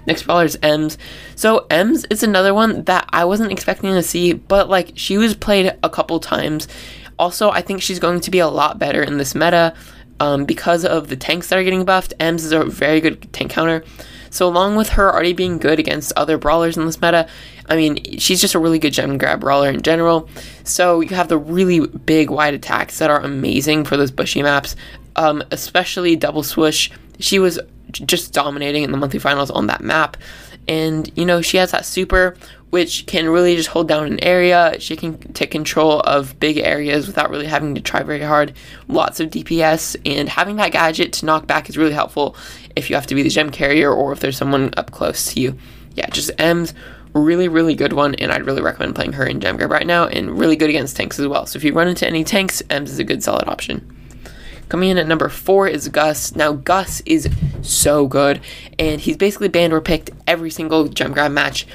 Next 0.06 0.24
brawler 0.24 0.44
is 0.44 0.56
Emz. 0.58 0.96
So 1.36 1.66
Emz 1.70 2.04
is 2.10 2.22
another 2.22 2.54
one 2.54 2.84
that 2.84 3.08
I 3.12 3.24
wasn't 3.24 3.52
expecting 3.52 3.92
to 3.92 4.02
see, 4.02 4.32
but 4.32 4.68
like 4.68 4.92
she 4.94 5.18
was 5.18 5.34
played 5.34 5.76
a 5.82 5.90
couple 5.90 6.18
times. 6.20 6.68
Also, 7.18 7.50
I 7.50 7.62
think 7.62 7.82
she's 7.82 7.98
going 7.98 8.20
to 8.20 8.30
be 8.30 8.40
a 8.40 8.48
lot 8.48 8.78
better 8.78 9.02
in 9.02 9.18
this 9.18 9.34
meta 9.34 9.74
um, 10.18 10.44
because 10.44 10.84
of 10.84 11.08
the 11.08 11.16
tanks 11.16 11.48
that 11.48 11.58
are 11.58 11.64
getting 11.64 11.84
buffed. 11.84 12.14
Emz 12.18 12.36
is 12.36 12.52
a 12.52 12.64
very 12.64 13.00
good 13.00 13.32
tank 13.32 13.50
counter. 13.50 13.84
So 14.30 14.48
along 14.48 14.76
with 14.76 14.88
her 14.90 15.12
already 15.12 15.34
being 15.34 15.58
good 15.58 15.78
against 15.78 16.12
other 16.16 16.38
brawlers 16.38 16.76
in 16.76 16.86
this 16.86 17.00
meta, 17.00 17.28
I 17.68 17.76
mean, 17.76 18.18
she's 18.18 18.40
just 18.40 18.54
a 18.54 18.58
really 18.58 18.78
good 18.78 18.92
gem 18.92 19.18
grab 19.18 19.40
brawler 19.40 19.68
in 19.68 19.82
general. 19.82 20.28
So 20.64 21.00
you 21.00 21.14
have 21.14 21.28
the 21.28 21.36
really 21.36 21.86
big 21.86 22.30
wide 22.30 22.54
attacks 22.54 22.98
that 22.98 23.10
are 23.10 23.20
amazing 23.20 23.84
for 23.84 23.96
those 23.96 24.10
bushy 24.10 24.42
maps, 24.42 24.74
um, 25.16 25.42
especially 25.50 26.16
double 26.16 26.42
swoosh. 26.42 26.90
She 27.18 27.38
was 27.38 27.60
just 27.92 28.32
dominating 28.32 28.82
in 28.82 28.90
the 28.90 28.98
monthly 28.98 29.18
finals 29.18 29.50
on 29.50 29.66
that 29.68 29.82
map. 29.82 30.16
And, 30.68 31.10
you 31.16 31.24
know, 31.24 31.42
she 31.42 31.56
has 31.56 31.72
that 31.72 31.84
super 31.84 32.36
which 32.72 33.04
can 33.04 33.28
really 33.28 33.54
just 33.54 33.68
hold 33.68 33.86
down 33.86 34.06
an 34.06 34.24
area. 34.24 34.76
She 34.78 34.96
can 34.96 35.18
take 35.34 35.50
control 35.50 36.00
of 36.00 36.40
big 36.40 36.56
areas 36.56 37.06
without 37.06 37.28
really 37.28 37.44
having 37.44 37.74
to 37.74 37.82
try 37.82 38.02
very 38.02 38.22
hard. 38.22 38.54
Lots 38.88 39.20
of 39.20 39.28
DPS, 39.28 39.94
and 40.06 40.26
having 40.26 40.56
that 40.56 40.72
gadget 40.72 41.12
to 41.14 41.26
knock 41.26 41.46
back 41.46 41.68
is 41.68 41.76
really 41.76 41.92
helpful 41.92 42.34
if 42.74 42.88
you 42.88 42.96
have 42.96 43.06
to 43.08 43.14
be 43.14 43.22
the 43.22 43.28
gem 43.28 43.50
carrier 43.50 43.92
or 43.92 44.10
if 44.10 44.20
there's 44.20 44.38
someone 44.38 44.72
up 44.78 44.90
close 44.90 45.34
to 45.34 45.40
you. 45.40 45.58
Yeah, 45.96 46.08
just 46.08 46.30
Emz, 46.38 46.72
really, 47.12 47.46
really 47.46 47.74
good 47.74 47.92
one, 47.92 48.14
and 48.14 48.32
I'd 48.32 48.46
really 48.46 48.62
recommend 48.62 48.94
playing 48.94 49.12
her 49.12 49.26
in 49.26 49.38
gem 49.38 49.58
grab 49.58 49.70
right 49.70 49.86
now, 49.86 50.06
and 50.06 50.38
really 50.38 50.56
good 50.56 50.70
against 50.70 50.96
tanks 50.96 51.18
as 51.18 51.28
well. 51.28 51.44
So 51.44 51.58
if 51.58 51.64
you 51.64 51.74
run 51.74 51.88
into 51.88 52.06
any 52.06 52.24
tanks, 52.24 52.62
Emz 52.70 52.84
is 52.84 52.98
a 52.98 53.04
good 53.04 53.22
solid 53.22 53.48
option. 53.48 53.86
Coming 54.72 54.88
in 54.88 54.96
at 54.96 55.06
number 55.06 55.28
four 55.28 55.68
is 55.68 55.86
Gus. 55.90 56.34
Now, 56.34 56.54
Gus 56.54 57.02
is 57.04 57.28
so 57.60 58.06
good, 58.06 58.40
and 58.78 59.02
he's 59.02 59.18
basically 59.18 59.48
banned 59.48 59.74
or 59.74 59.82
picked 59.82 60.08
every 60.26 60.48
single 60.48 60.88
gem 60.88 61.12
grab 61.12 61.30
match. 61.30 61.66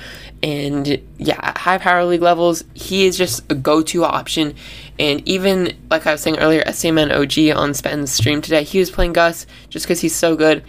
And 0.42 1.00
yeah, 1.20 1.40
at 1.44 1.60
high 1.60 1.78
power 1.78 2.06
league 2.06 2.24
levels, 2.24 2.64
he 2.74 3.06
is 3.06 3.16
just 3.16 3.52
a 3.52 3.54
go 3.54 3.84
to 3.84 4.04
option. 4.04 4.56
And 4.98 5.22
even, 5.28 5.78
like 5.92 6.08
I 6.08 6.14
was 6.14 6.22
saying 6.22 6.40
earlier, 6.40 6.64
SCMN 6.64 7.12
OG 7.12 7.56
on 7.56 7.76
Spen's 7.76 8.12
stream 8.12 8.42
today, 8.42 8.64
he 8.64 8.80
was 8.80 8.90
playing 8.90 9.14
Gus 9.14 9.46
just 9.70 9.86
because 9.86 10.02
he's 10.02 10.16
so 10.16 10.36
good. 10.36 10.64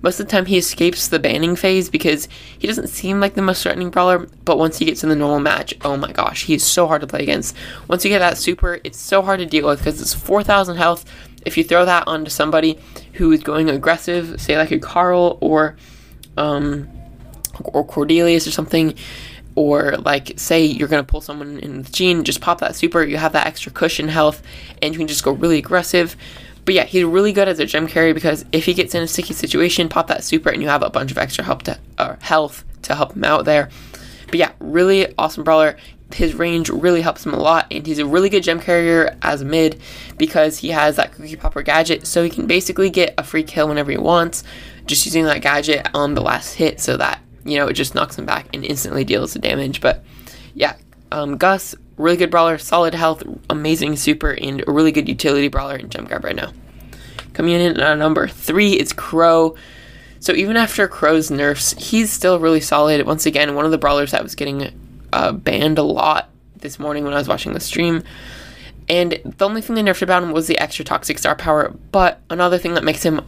Most 0.00 0.20
of 0.20 0.26
the 0.26 0.32
time, 0.32 0.46
he 0.46 0.56
escapes 0.56 1.08
the 1.08 1.18
banning 1.18 1.54
phase 1.54 1.90
because 1.90 2.28
he 2.58 2.66
doesn't 2.66 2.88
seem 2.88 3.20
like 3.20 3.34
the 3.34 3.42
most 3.42 3.62
threatening 3.62 3.90
brawler. 3.90 4.26
But 4.46 4.58
once 4.58 4.78
he 4.78 4.86
gets 4.86 5.02
in 5.02 5.10
the 5.10 5.16
normal 5.16 5.40
match, 5.40 5.74
oh 5.82 5.98
my 5.98 6.12
gosh, 6.12 6.44
he 6.44 6.54
is 6.54 6.64
so 6.64 6.86
hard 6.86 7.02
to 7.02 7.06
play 7.06 7.22
against. 7.22 7.54
Once 7.88 8.06
you 8.06 8.10
get 8.10 8.20
that 8.20 8.38
super, 8.38 8.80
it's 8.84 8.98
so 8.98 9.20
hard 9.20 9.40
to 9.40 9.46
deal 9.46 9.66
with 9.66 9.80
because 9.80 10.00
it's 10.00 10.14
4,000 10.14 10.76
health 10.76 11.04
if 11.44 11.56
you 11.56 11.64
throw 11.64 11.84
that 11.84 12.06
onto 12.06 12.30
somebody 12.30 12.78
who 13.14 13.30
is 13.32 13.42
going 13.42 13.70
aggressive, 13.70 14.40
say 14.40 14.56
like 14.56 14.70
a 14.70 14.78
Carl 14.78 15.38
or 15.40 15.76
um, 16.36 16.88
or 17.64 17.86
Cordelius 17.86 18.46
or 18.46 18.50
something, 18.50 18.94
or 19.54 19.96
like 19.98 20.38
say 20.38 20.64
you're 20.64 20.88
gonna 20.88 21.04
pull 21.04 21.20
someone 21.20 21.58
in 21.60 21.78
with 21.78 21.92
Gene, 21.92 22.24
just 22.24 22.40
pop 22.40 22.60
that 22.60 22.74
super. 22.74 23.02
You 23.02 23.16
have 23.16 23.32
that 23.32 23.46
extra 23.46 23.72
cushion 23.72 24.08
health, 24.08 24.42
and 24.82 24.94
you 24.94 24.98
can 24.98 25.08
just 25.08 25.24
go 25.24 25.32
really 25.32 25.58
aggressive. 25.58 26.16
But 26.64 26.74
yeah, 26.74 26.84
he's 26.84 27.04
really 27.04 27.32
good 27.32 27.46
as 27.46 27.58
a 27.58 27.66
gem 27.66 27.86
carry 27.86 28.14
because 28.14 28.44
if 28.50 28.64
he 28.64 28.72
gets 28.72 28.94
in 28.94 29.02
a 29.02 29.06
sticky 29.06 29.34
situation, 29.34 29.88
pop 29.88 30.06
that 30.06 30.24
super, 30.24 30.48
and 30.48 30.62
you 30.62 30.68
have 30.68 30.82
a 30.82 30.90
bunch 30.90 31.10
of 31.10 31.18
extra 31.18 31.44
help 31.44 31.62
to 31.64 31.78
uh, 31.98 32.16
health 32.20 32.64
to 32.82 32.94
help 32.94 33.14
him 33.14 33.24
out 33.24 33.44
there. 33.44 33.68
But 34.26 34.36
yeah, 34.36 34.52
really 34.58 35.14
awesome 35.18 35.44
brawler 35.44 35.76
his 36.12 36.34
range 36.34 36.68
really 36.68 37.00
helps 37.00 37.24
him 37.24 37.34
a 37.34 37.38
lot, 37.38 37.66
and 37.70 37.86
he's 37.86 37.98
a 37.98 38.06
really 38.06 38.28
good 38.28 38.42
gem 38.42 38.60
carrier 38.60 39.16
as 39.22 39.40
a 39.40 39.44
mid 39.44 39.80
because 40.16 40.58
he 40.58 40.68
has 40.70 40.96
that 40.96 41.12
Kooky 41.12 41.38
Popper 41.38 41.62
gadget, 41.62 42.06
so 42.06 42.22
he 42.22 42.30
can 42.30 42.46
basically 42.46 42.90
get 42.90 43.14
a 43.18 43.24
free 43.24 43.42
kill 43.42 43.68
whenever 43.68 43.90
he 43.90 43.96
wants, 43.96 44.44
just 44.86 45.06
using 45.06 45.24
that 45.24 45.42
gadget 45.42 45.88
on 45.94 46.14
the 46.14 46.20
last 46.20 46.54
hit, 46.54 46.80
so 46.80 46.96
that 46.96 47.20
you 47.44 47.58
know 47.58 47.66
it 47.66 47.74
just 47.74 47.94
knocks 47.94 48.18
him 48.18 48.26
back 48.26 48.46
and 48.52 48.64
instantly 48.64 49.04
deals 49.04 49.32
the 49.32 49.38
damage. 49.38 49.80
But 49.80 50.04
yeah, 50.54 50.76
um, 51.10 51.36
Gus, 51.36 51.74
really 51.96 52.16
good 52.16 52.30
brawler, 52.30 52.58
solid 52.58 52.94
health, 52.94 53.22
amazing 53.50 53.96
super, 53.96 54.30
and 54.30 54.62
a 54.66 54.70
really 54.70 54.92
good 54.92 55.08
utility 55.08 55.48
brawler 55.48 55.76
and 55.76 55.90
gem 55.90 56.04
grab 56.04 56.24
right 56.24 56.36
now. 56.36 56.52
Coming 57.32 57.54
in 57.54 57.80
at 57.80 57.98
number 57.98 58.28
three 58.28 58.74
is 58.74 58.92
Crow. 58.92 59.56
So 60.20 60.32
even 60.32 60.56
after 60.56 60.88
Crow's 60.88 61.30
nerfs, 61.30 61.72
he's 61.72 62.10
still 62.10 62.38
really 62.38 62.60
solid. 62.60 63.04
Once 63.04 63.26
again, 63.26 63.54
one 63.54 63.64
of 63.64 63.72
the 63.72 63.78
brawlers 63.78 64.12
that 64.12 64.22
was 64.22 64.34
getting 64.34 64.72
uh, 65.14 65.32
banned 65.32 65.78
a 65.78 65.82
lot 65.82 66.28
this 66.58 66.78
morning 66.78 67.04
when 67.04 67.14
I 67.14 67.18
was 67.18 67.28
watching 67.28 67.52
the 67.52 67.60
stream. 67.60 68.02
And 68.88 69.20
the 69.24 69.46
only 69.46 69.62
thing 69.62 69.76
they 69.76 69.82
nerfed 69.82 70.02
about 70.02 70.22
him 70.22 70.32
was 70.32 70.46
the 70.46 70.58
extra 70.58 70.84
toxic 70.84 71.18
star 71.18 71.36
power. 71.36 71.72
But 71.92 72.20
another 72.28 72.58
thing 72.58 72.74
that 72.74 72.84
makes 72.84 73.02
him 73.02 73.22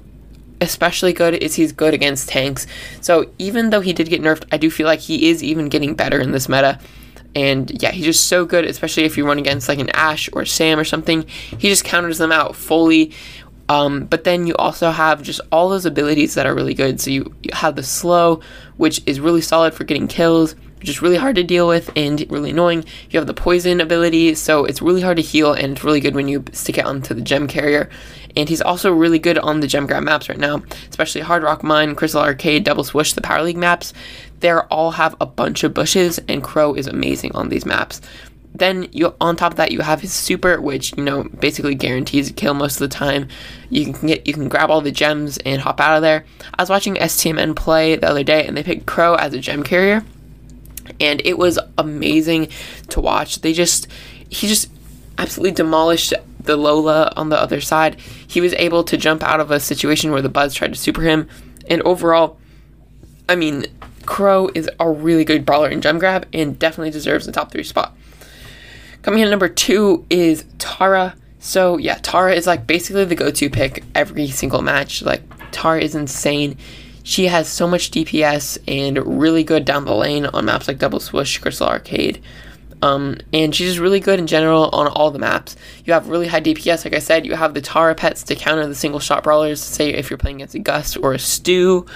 especially 0.61 1.12
good 1.12 1.35
is 1.35 1.55
he's 1.55 1.73
good 1.73 1.95
against 1.95 2.28
tanks. 2.28 2.66
So 3.00 3.31
even 3.38 3.71
though 3.71 3.81
he 3.81 3.93
did 3.93 4.09
get 4.09 4.21
nerfed, 4.21 4.47
I 4.50 4.57
do 4.57 4.71
feel 4.71 4.87
like 4.87 5.00
he 5.00 5.28
is 5.28 5.43
even 5.45 5.69
getting 5.69 5.95
better 5.95 6.21
in 6.21 6.33
this 6.33 6.49
meta. 6.49 6.81
And 7.35 7.71
yeah, 7.83 7.93
he's 7.93 8.07
just 8.07 8.26
so 8.26 8.45
good, 8.45 8.64
especially 8.64 9.05
if 9.05 9.16
you 9.16 9.26
run 9.26 9.38
against 9.38 9.69
like 9.69 9.78
an 9.78 9.90
Ash 9.90 10.28
or 10.33 10.45
Sam 10.45 10.78
or 10.78 10.85
something. 10.85 11.26
He 11.26 11.69
just 11.69 11.85
counters 11.85 12.19
them 12.19 12.33
out 12.33 12.57
fully. 12.57 13.12
Um, 13.69 14.07
but 14.07 14.25
then 14.25 14.47
you 14.47 14.55
also 14.57 14.90
have 14.90 15.23
just 15.23 15.40
all 15.52 15.69
those 15.69 15.87
abilities 15.87 16.35
that 16.35 16.47
are 16.47 16.55
really 16.55 16.75
good. 16.75 17.00
So 17.00 17.11
you, 17.11 17.35
you 17.43 17.50
have 17.52 17.76
the 17.76 17.83
slow, 17.83 18.40
which 18.76 19.02
is 19.07 19.21
really 19.21 19.40
solid 19.40 19.75
for 19.75 19.85
getting 19.85 20.09
kills 20.09 20.55
which 20.87 20.95
is 20.95 21.02
really 21.02 21.16
hard 21.16 21.35
to 21.35 21.43
deal 21.43 21.66
with 21.66 21.90
and 21.97 22.25
really 22.31 22.50
annoying. 22.50 22.85
You 23.11 23.19
have 23.19 23.26
the 23.26 23.35
poison 23.35 23.81
ability, 23.81 24.37
so 24.37 24.64
it's 24.64 24.81
really 24.81 25.00
hard 25.00 25.16
to 25.16 25.23
heal 25.23 25.52
and 25.52 25.73
it's 25.73 25.83
really 25.83 25.99
good 25.99 26.14
when 26.14 26.28
you 26.28 26.45
stick 26.52 26.78
it 26.78 26.87
onto 26.87 27.12
the 27.12 27.21
gem 27.21 27.49
carrier. 27.49 27.90
And 28.37 28.49
he's 28.49 28.62
also 28.62 28.93
really 28.93 29.19
good 29.19 29.37
on 29.37 29.59
the 29.59 29.66
gem 29.66 29.88
grab 29.88 30.05
maps 30.05 30.28
right 30.28 30.38
now, 30.38 30.62
especially 30.88 31.23
Hard 31.23 31.43
Rock 31.43 31.64
Mine, 31.64 31.97
Crystal 31.97 32.21
Arcade, 32.21 32.62
Double 32.62 32.85
Swoosh, 32.85 33.14
the 33.14 33.21
Power 33.21 33.43
League 33.43 33.57
maps. 33.57 33.95
They 34.38 34.52
all 34.52 34.93
have 34.93 35.16
a 35.21 35.26
bunch 35.26 35.64
of 35.64 35.75
bushes, 35.75 36.21
and 36.28 36.45
Crow 36.45 36.75
is 36.75 36.87
amazing 36.87 37.35
on 37.35 37.49
these 37.49 37.66
maps. 37.66 38.00
Then 38.55 38.87
you 38.93 39.12
on 39.21 39.35
top 39.35 39.52
of 39.52 39.57
that 39.57 39.73
you 39.73 39.81
have 39.81 40.00
his 40.00 40.12
super, 40.12 40.61
which 40.61 40.97
you 40.97 41.02
know 41.02 41.25
basically 41.25 41.75
guarantees 41.75 42.31
a 42.31 42.33
kill 42.33 42.55
most 42.55 42.81
of 42.81 42.88
the 42.88 42.95
time. 42.97 43.26
You 43.71 43.93
can 43.93 44.07
get 44.07 44.26
you 44.26 44.33
can 44.33 44.49
grab 44.49 44.71
all 44.71 44.81
the 44.81 44.93
gems 44.93 45.37
and 45.38 45.61
hop 45.61 45.81
out 45.81 45.97
of 45.97 46.02
there. 46.02 46.25
I 46.55 46.62
was 46.62 46.71
watching 46.71 46.95
STMN 46.95 47.57
play 47.57 47.97
the 47.97 48.09
other 48.09 48.23
day, 48.23 48.47
and 48.47 48.57
they 48.57 48.62
picked 48.62 48.87
Crow 48.87 49.16
as 49.16 49.35
a 49.35 49.40
gem 49.40 49.64
carrier 49.64 50.05
and 51.00 51.23
it 51.25 51.38
was 51.38 51.59
amazing 51.79 52.49
to 52.91 53.00
watch. 53.00 53.41
They 53.41 53.53
just 53.53 53.88
he 54.29 54.49
just 54.49 54.71
absolutely 55.19 55.53
demolished 55.53 56.12
the 56.38 56.57
Lola 56.57 57.12
on 57.17 57.29
the 57.29 57.41
other 57.41 57.61
side. 57.61 58.00
He 58.26 58.41
was 58.41 58.53
able 58.55 58.85
to 58.85 58.97
jump 58.97 59.23
out 59.23 59.41
of 59.41 59.50
a 59.50 59.61
situation 59.61 60.12
where 60.12 60.23
the 60.23 60.29
Buzz 60.29 60.55
tried 60.55 60.73
to 60.73 60.79
super 60.79 61.03
him, 61.03 61.29
and 61.69 61.83
overall, 61.83 62.38
I 63.29 63.37
mean, 63.37 63.67
Crow 64.07 64.49
is 64.55 64.71
a 64.79 64.91
really 64.91 65.25
good 65.25 65.45
brawler 65.45 65.69
in 65.69 65.81
gem 65.81 65.99
grab 65.99 66.26
and 66.33 66.59
definitely 66.59 66.91
deserves 66.91 67.26
the 67.26 67.33
top 67.33 67.50
three 67.50 67.65
spot. 67.65 67.97
Coming 69.03 69.21
in 69.21 69.31
number 69.31 69.49
two 69.49 70.07
is 70.11 70.45
Tara. 70.59 71.15
So 71.38 71.76
yeah, 71.76 71.99
Tara 72.03 72.35
is 72.35 72.47
like 72.47 72.67
basically 72.67 73.05
the 73.05 73.15
go-to 73.15 73.50
pick 73.50 73.85
every 73.95 74.29
single 74.29 74.62
match. 74.62 75.03
Like 75.03 75.23
Tara 75.53 75.81
is 75.81 75.95
insane. 75.95 76.57
She 77.07 77.27
has 77.27 77.49
so 77.49 77.69
much 77.69 77.93
DPS 77.93 78.59
and 78.67 79.21
really 79.21 79.45
good 79.45 79.65
down 79.65 79.85
the 79.85 79.95
lane 79.95 80.27
on 80.27 80.45
maps 80.45 80.67
like 80.67 80.79
Double 80.79 80.99
Swoosh, 80.99 81.39
Crystal 81.39 81.69
Arcade. 81.69 82.21
Um, 82.83 83.19
and 83.33 83.55
she's 83.55 83.69
just 83.69 83.79
really 83.79 84.01
good 84.01 84.19
in 84.19 84.27
general 84.27 84.71
on 84.73 84.89
all 84.89 85.13
the 85.13 85.21
maps. 85.21 85.55
You 85.85 85.93
have 85.93 86.09
really 86.09 86.27
high 86.27 86.41
DPS, 86.41 86.85
like 86.85 86.95
I 86.95 86.99
said. 86.99 87.25
You 87.25 87.37
have 87.37 87.55
the 87.55 87.61
Tara 87.61 87.95
pets 87.95 88.25
to 88.25 88.35
counter 88.35 88.67
the 88.67 88.75
single 88.75 88.99
shot 88.99 89.23
brawlers. 89.23 89.63
Say 89.63 89.91
if 89.91 90.11
you're 90.11 90.19
playing 90.19 90.39
against 90.39 90.57
a 90.57 90.59
Gus 90.59 90.97
or 90.97 91.13
a 91.13 91.19
Stu 91.21 91.87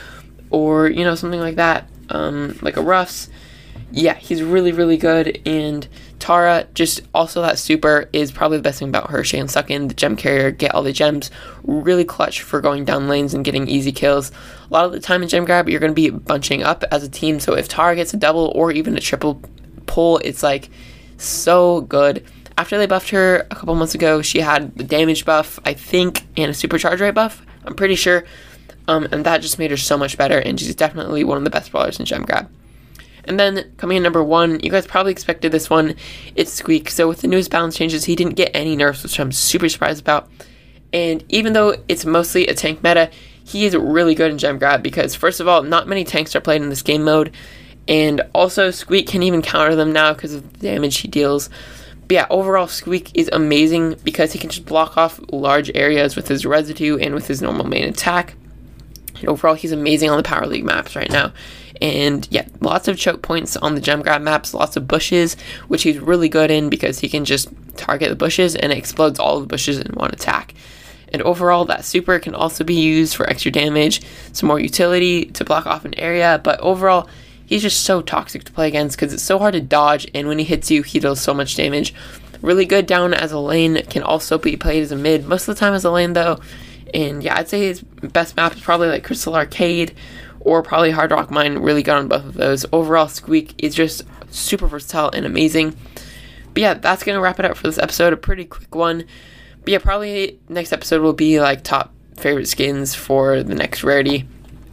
or 0.51 0.89
you 0.89 1.03
know 1.03 1.17
something 1.17 1.41
like 1.41 1.57
that, 1.57 1.89
um, 2.11 2.57
like 2.63 2.77
a 2.77 2.81
Ruffs. 2.81 3.31
Yeah, 3.91 4.15
he's 4.15 4.45
really 4.45 4.71
really 4.71 4.97
good. 4.97 5.43
And 5.45 5.89
Tara, 6.21 6.67
just 6.75 7.01
also 7.13 7.43
that 7.43 7.59
super 7.59 8.09
is 8.13 8.31
probably 8.31 8.59
the 8.59 8.63
best 8.63 8.79
thing 8.79 8.89
about 8.89 9.11
her. 9.11 9.25
She 9.25 9.39
can 9.39 9.49
suck 9.49 9.71
in 9.71 9.89
the 9.89 9.95
gem 9.95 10.15
carrier, 10.17 10.51
get 10.53 10.75
all 10.75 10.83
the 10.83 10.93
gems, 10.93 11.31
really 11.65 12.05
clutch 12.05 12.43
for 12.43 12.61
going 12.61 12.85
down 12.85 13.09
lanes 13.09 13.35
and 13.35 13.45
getting 13.45 13.67
easy 13.67 13.91
kills. 13.91 14.31
A 14.71 14.73
lot 14.73 14.85
of 14.85 14.93
the 14.93 15.01
time 15.01 15.23
in 15.23 15.29
gem 15.29 15.45
grab, 15.45 15.69
you're 15.69 15.81
going 15.81 15.95
to 15.95 15.95
be 15.95 16.11
bunching 16.11 16.63
up 16.63 16.85
as 16.93 17.03
a 17.03 17.09
team. 17.09 17.41
So 17.41 17.55
if 17.55 17.67
Tara 17.67 17.97
gets 17.97 18.15
a 18.15 18.17
double 18.17 18.53
or 18.55 18.71
even 18.71 18.97
a 18.97 19.01
triple 19.01 19.43
pull. 19.91 20.19
It's 20.19 20.43
like 20.43 20.71
so 21.19 21.83
good. 21.83 22.25
After 22.57 22.79
they 22.79 22.87
buffed 22.87 23.11
her 23.11 23.47
a 23.51 23.55
couple 23.55 23.75
months 23.75 23.95
ago, 23.95 24.23
she 24.23 24.41
had 24.41 24.75
the 24.77 24.85
damage 24.85 25.25
buff, 25.25 25.59
I 25.65 25.75
think, 25.75 26.23
and 26.37 26.51
a 26.51 26.55
supercharge 26.55 27.01
rate 27.01 27.15
buff. 27.15 27.45
I'm 27.65 27.75
pretty 27.75 27.95
sure. 27.97 28.25
Um, 28.89 29.09
and 29.13 29.25
that 29.25 29.43
just 29.43 29.59
made 29.59 29.71
her 29.71 29.77
so 29.77 29.97
much 29.97 30.17
better, 30.17 30.39
and 30.39 30.59
she's 30.59 30.75
definitely 30.75 31.25
one 31.25 31.39
of 31.39 31.45
the 31.45 31.51
best 31.51 31.71
brawlers 31.71 32.01
in 32.01 32.07
Gem 32.07 32.25
Grab. 32.25 32.51
And 33.25 33.39
then 33.39 33.73
coming 33.77 33.99
in 33.99 34.03
number 34.03 34.23
one, 34.23 34.61
you 34.61 34.71
guys 34.71 34.87
probably 34.87 35.13
expected 35.13 35.53
this 35.53 35.71
one. 35.71 35.95
It's 36.37 36.53
Squeak. 36.53 36.91
So 36.91 37.09
with 37.09 37.21
the 37.21 37.29
newest 37.29 37.51
balance 37.51 37.77
changes, 37.77 38.05
he 38.05 38.17
didn't 38.17 38.35
get 38.35 38.51
any 38.55 38.77
nerfs, 38.77 39.03
which 39.03 39.21
I'm 39.21 39.33
super 39.33 39.69
surprised 39.69 40.01
about. 40.01 40.29
And 40.93 41.25
even 41.29 41.53
though 41.53 41.77
it's 41.89 42.05
mostly 42.05 42.47
a 42.47 42.55
tank 42.55 42.83
meta, 42.83 43.11
he 43.45 43.65
is 43.65 43.77
really 43.77 44.15
good 44.15 44.31
in 44.31 44.39
Gem 44.39 44.59
Grab 44.59 44.83
because 44.83 45.15
first 45.15 45.41
of 45.41 45.49
all, 45.49 45.63
not 45.63 45.89
many 45.89 46.05
tanks 46.05 46.35
are 46.35 46.41
played 46.41 46.63
in 46.63 46.69
this 46.69 46.83
game 46.83 47.05
mode, 47.05 47.33
and 47.91 48.21
also, 48.35 48.71
Squeak 48.71 49.09
can 49.09 49.25
even 49.25 49.43
counter 49.43 49.75
them 49.75 49.93
now 49.93 50.15
because 50.15 50.33
of 50.33 50.53
the 50.53 50.59
damage 50.61 50.99
he 50.99 51.09
deals. 51.09 51.51
But 52.07 52.15
yeah, 52.15 52.27
overall, 52.31 52.69
Squeak 52.69 53.11
is 53.15 53.29
amazing 53.33 53.97
because 54.05 54.33
he 54.33 54.39
can 54.39 54.51
just 54.51 54.65
block 54.65 54.97
off 54.97 55.21
large 55.33 55.73
areas 55.75 56.15
with 56.15 56.29
his 56.29 56.47
residue 56.47 56.99
and 56.99 57.15
with 57.15 57.27
his 57.27 57.43
normal 57.43 57.67
main 57.67 57.85
attack. 57.85 58.35
And 59.19 59.29
overall, 59.29 59.55
he's 59.55 59.73
amazing 59.73 60.09
on 60.09 60.17
the 60.17 60.23
Power 60.23 60.47
League 60.47 60.65
maps 60.65 60.95
right 60.95 61.11
now. 61.11 61.33
And 61.81 62.27
yeah, 62.31 62.47
lots 62.61 62.89
of 62.89 62.99
choke 62.99 63.23
points 63.23 63.57
on 63.57 63.75
the 63.75 63.81
gem 63.81 64.03
grab 64.03 64.23
maps, 64.23 64.53
lots 64.53 64.77
of 64.77 64.87
bushes, 64.87 65.37
which 65.69 65.83
he's 65.83 65.99
really 65.99 66.29
good 66.29 66.51
in 66.51 66.69
because 66.69 66.99
he 66.99 67.09
can 67.09 67.25
just 67.25 67.49
target 67.77 68.11
the 68.11 68.17
bushes 68.17 68.55
and 68.55 68.73
it 68.73 68.79
explodes 68.79 69.19
all 69.19 69.41
the 69.41 69.47
bushes 69.47 69.79
in 69.79 69.93
one 69.95 70.11
attack. 70.11 70.55
And 71.13 71.23
overall, 71.23 71.65
that 71.65 71.85
super 71.85 72.19
can 72.19 72.35
also 72.35 72.63
be 72.65 72.75
used 72.75 73.17
for 73.17 73.29
extra 73.29 73.51
damage, 73.51 74.03
some 74.33 74.47
more 74.47 74.61
utility 74.61 75.27
to 75.27 75.45
block 75.45 75.67
off 75.67 75.85
an 75.85 75.99
area, 75.99 76.41
but 76.45 76.61
overall, 76.61 77.09
he's 77.45 77.63
just 77.63 77.83
so 77.83 78.01
toxic 78.01 78.45
to 78.45 78.53
play 78.53 78.69
against 78.69 78.97
because 78.97 79.13
it's 79.13 79.23
so 79.23 79.39
hard 79.39 79.55
to 79.55 79.61
dodge, 79.61 80.07
and 80.15 80.29
when 80.29 80.39
he 80.39 80.45
hits 80.45 80.71
you, 80.71 80.83
he 80.83 81.01
does 81.01 81.21
so 81.21 81.35
much 81.35 81.57
damage. 81.57 81.95
Really 82.43 82.65
good 82.65 82.87
down 82.87 83.13
as 83.13 83.33
a 83.33 83.41
lane, 83.41 83.83
can 83.87 84.03
also 84.03 84.39
be 84.39 84.57
played 84.57 84.83
as 84.83 84.93
a 84.93 84.97
mid, 84.97 85.27
most 85.27 85.49
of 85.49 85.57
the 85.57 85.59
time 85.59 85.75
as 85.75 85.85
a 85.85 85.91
lane 85.91 86.13
though. 86.13 86.39
And 86.95 87.23
yeah, 87.23 87.37
I'd 87.39 87.49
say 87.49 87.67
his 87.67 87.81
best 87.81 88.37
map 88.37 88.55
is 88.55 88.61
probably 88.61 88.89
like 88.89 89.05
Crystal 89.05 89.35
Arcade 89.35 89.95
or 90.41 90.63
probably 90.63 90.91
Hard 90.91 91.11
Rock 91.11 91.31
Mine, 91.31 91.59
really 91.59 91.83
good 91.83 91.95
on 91.95 92.09
both 92.09 92.25
of 92.25 92.35
those. 92.35 92.67
Overall, 92.73 93.09
Squeak 93.09 93.55
is 93.59 93.75
just 93.75 94.03
super 94.31 94.67
versatile 94.67 95.11
and 95.11 95.27
amazing. 95.27 95.77
But 96.53 96.61
yeah, 96.61 96.75
that's 96.75 97.05
gonna 97.05 97.21
wrap 97.21 97.39
it 97.39 97.45
up 97.45 97.57
for 97.57 97.67
this 97.67 97.79
episode. 97.79 98.13
A 98.13 98.17
pretty 98.17 98.45
quick 98.45 98.75
one. 98.75 99.05
But 99.61 99.69
yeah, 99.69 99.79
probably 99.79 100.39
next 100.49 100.73
episode 100.73 101.03
will 101.03 101.13
be 101.13 101.41
like 101.41 101.63
top 101.63 101.93
favorite 102.17 102.49
skins 102.49 102.95
for 102.95 103.43
the 103.43 103.55
next 103.55 103.85
rarity, 103.85 104.27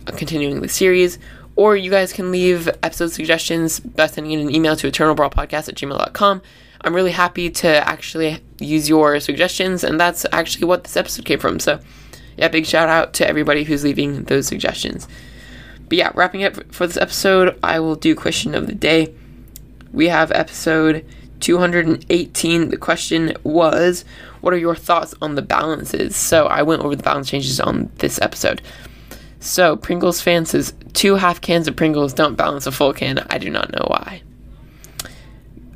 uh, 0.07 0.12
continuing 0.12 0.62
the 0.62 0.69
series. 0.69 1.19
Or 1.55 1.75
you 1.75 1.89
guys 1.89 2.13
can 2.13 2.31
leave 2.31 2.67
episode 2.83 3.12
suggestions 3.12 3.79
by 3.79 4.07
sending 4.07 4.31
in 4.31 4.39
an 4.39 4.53
email 4.53 4.75
to 4.75 4.89
eternalbrawlpodcast 4.89 5.69
at 5.69 5.75
gmail.com. 5.75 6.41
I'm 6.81 6.95
really 6.95 7.12
happy 7.12 7.50
to 7.50 7.67
actually 7.88 8.39
use 8.59 8.88
your 8.88 9.19
suggestions, 9.19 9.83
and 9.83 10.00
that's 10.00 10.25
actually 10.31 10.65
what 10.65 10.83
this 10.83 10.95
episode 10.95 11.25
came 11.25 11.39
from. 11.39 11.59
So, 11.59 11.79
yeah, 12.38 12.47
big 12.50 12.67
shout 12.67 12.89
out 12.89 13.13
to 13.15 13.27
everybody 13.27 13.63
who's 13.63 13.83
leaving 13.83 14.25
those 14.25 14.45
suggestions. 14.47 15.07
But 15.89 15.98
yeah, 15.98 16.12
wrapping 16.15 16.44
up 16.44 16.74
for 16.74 16.86
this 16.88 16.98
episode, 16.98 17.58
I 17.63 17.79
will 17.79 17.96
do 17.96 18.15
question 18.15 18.56
of 18.56 18.67
the 18.67 18.75
day. 18.75 19.13
We 19.91 20.08
have 20.10 20.32
episode 20.32 21.06
218. 21.39 22.70
The 22.70 22.77
question 22.77 23.34
was, 23.44 24.03
What 24.41 24.53
are 24.53 24.58
your 24.58 24.75
thoughts 24.75 25.13
on 25.22 25.36
the 25.36 25.41
balances? 25.41 26.15
So, 26.15 26.48
I 26.48 26.62
went 26.63 26.82
over 26.82 26.96
the 26.96 27.03
balance 27.03 27.29
changes 27.29 27.60
on 27.60 27.89
this 27.98 28.20
episode. 28.22 28.62
So, 29.39 29.77
Pringles 29.77 30.22
fan 30.22 30.46
says 30.46 30.74
two 30.94 31.15
half 31.15 31.41
cans 31.41 31.67
of 31.67 31.75
Pringles 31.75 32.13
don't 32.13 32.36
balance 32.36 32.67
a 32.67 32.72
full 32.72 32.94
can. 32.94 33.20
I 33.29 33.38
do 33.38 33.50
not 33.50 33.72
know 33.72 33.86
why. 33.88 34.22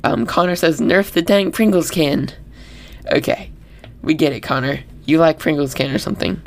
Um, 0.04 0.26
Connor 0.26 0.56
says 0.56 0.80
nerf 0.80 1.12
the 1.12 1.22
dang 1.22 1.52
Pringles 1.52 1.90
can. 1.90 2.30
Okay, 3.12 3.50
we 4.02 4.14
get 4.14 4.32
it, 4.32 4.40
Connor. 4.40 4.80
You 5.04 5.18
like 5.18 5.38
Pringles 5.38 5.74
can 5.74 5.90
or 5.90 5.98
something. 5.98 6.42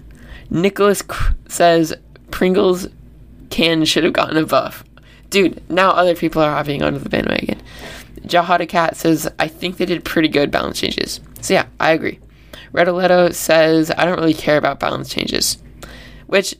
Nicholas 0.49 1.01
says 1.47 1.93
Pringles 2.31 2.87
can 3.55 3.85
should 3.85 4.03
have 4.03 4.11
gotten 4.11 4.35
a 4.35 4.45
buff. 4.45 4.83
Dude, 5.29 5.61
now 5.69 5.91
other 5.91 6.13
people 6.13 6.41
are 6.41 6.51
hopping 6.51 6.83
onto 6.83 6.99
the 6.99 7.09
bandwagon. 7.09 7.61
Jahada 8.21 8.67
Cat 8.67 8.97
says, 8.97 9.31
I 9.39 9.47
think 9.47 9.77
they 9.77 9.85
did 9.85 10.03
pretty 10.03 10.27
good 10.27 10.51
balance 10.51 10.79
changes. 10.79 11.21
So 11.41 11.53
yeah, 11.53 11.67
I 11.79 11.91
agree. 11.91 12.19
Redoletto 12.73 13.33
says, 13.33 13.91
I 13.97 14.03
don't 14.03 14.19
really 14.19 14.33
care 14.33 14.57
about 14.57 14.81
balance 14.81 15.09
changes. 15.09 15.57
Which 16.27 16.55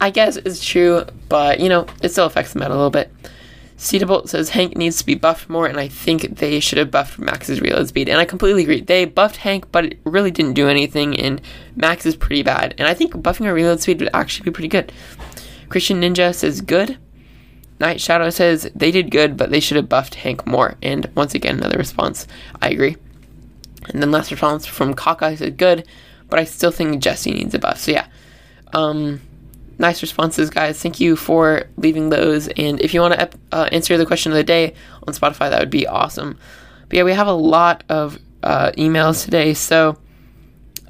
I 0.00 0.10
guess 0.10 0.36
is 0.36 0.62
true, 0.62 1.04
but 1.30 1.60
you 1.60 1.70
know, 1.70 1.86
it 2.02 2.10
still 2.10 2.26
affects 2.26 2.52
the 2.52 2.58
meta 2.58 2.72
a 2.72 2.76
little 2.76 2.90
bit. 2.90 3.10
Cedarbolt 3.78 4.28
says 4.28 4.50
Hank 4.50 4.76
needs 4.76 4.98
to 4.98 5.06
be 5.06 5.14
buffed 5.14 5.48
more, 5.48 5.66
and 5.66 5.78
I 5.78 5.86
think 5.86 6.38
they 6.38 6.58
should 6.58 6.78
have 6.78 6.90
buffed 6.90 7.18
Max's 7.18 7.60
reload 7.60 7.86
speed. 7.86 8.08
And 8.08 8.18
I 8.18 8.24
completely 8.24 8.64
agree. 8.64 8.80
They 8.80 9.04
buffed 9.04 9.36
Hank, 9.36 9.70
but 9.70 9.84
it 9.84 10.00
really 10.04 10.32
didn't 10.32 10.54
do 10.54 10.68
anything, 10.68 11.18
and 11.18 11.40
Max 11.76 12.04
is 12.04 12.16
pretty 12.16 12.42
bad. 12.42 12.74
And 12.76 12.88
I 12.88 12.94
think 12.94 13.12
buffing 13.14 13.46
our 13.46 13.54
reload 13.54 13.80
speed 13.80 14.00
would 14.00 14.10
actually 14.12 14.46
be 14.46 14.50
pretty 14.50 14.68
good. 14.68 14.92
Christian 15.68 16.00
Ninja 16.00 16.34
says 16.34 16.60
good. 16.60 16.98
Night 17.80 18.00
Shadow 18.00 18.30
says 18.30 18.70
they 18.74 18.90
did 18.90 19.10
good, 19.10 19.36
but 19.36 19.50
they 19.50 19.60
should 19.60 19.76
have 19.76 19.88
buffed 19.88 20.16
Hank 20.16 20.46
more. 20.46 20.74
And 20.82 21.08
once 21.14 21.34
again, 21.34 21.58
another 21.58 21.78
response. 21.78 22.26
I 22.60 22.70
agree. 22.70 22.96
And 23.88 24.02
then 24.02 24.10
last 24.10 24.30
response 24.30 24.66
from 24.66 24.94
Kaka 24.94 25.36
said 25.36 25.56
good, 25.56 25.86
but 26.28 26.38
I 26.38 26.44
still 26.44 26.70
think 26.70 27.00
Jesse 27.00 27.30
needs 27.30 27.54
a 27.54 27.58
buff. 27.58 27.78
So 27.78 27.92
yeah. 27.92 28.06
Um, 28.74 29.20
nice 29.78 30.02
responses, 30.02 30.50
guys. 30.50 30.80
Thank 30.80 31.00
you 31.00 31.16
for 31.16 31.64
leaving 31.76 32.10
those. 32.10 32.48
And 32.48 32.80
if 32.80 32.92
you 32.92 33.00
want 33.00 33.14
to 33.14 33.30
uh, 33.52 33.68
answer 33.72 33.96
the 33.96 34.06
question 34.06 34.32
of 34.32 34.36
the 34.36 34.44
day 34.44 34.74
on 35.06 35.14
Spotify, 35.14 35.50
that 35.50 35.60
would 35.60 35.70
be 35.70 35.86
awesome. 35.86 36.38
But 36.88 36.96
yeah, 36.96 37.04
we 37.04 37.12
have 37.12 37.26
a 37.26 37.32
lot 37.32 37.84
of 37.88 38.18
uh, 38.42 38.72
emails 38.72 39.24
today. 39.24 39.54
So 39.54 39.96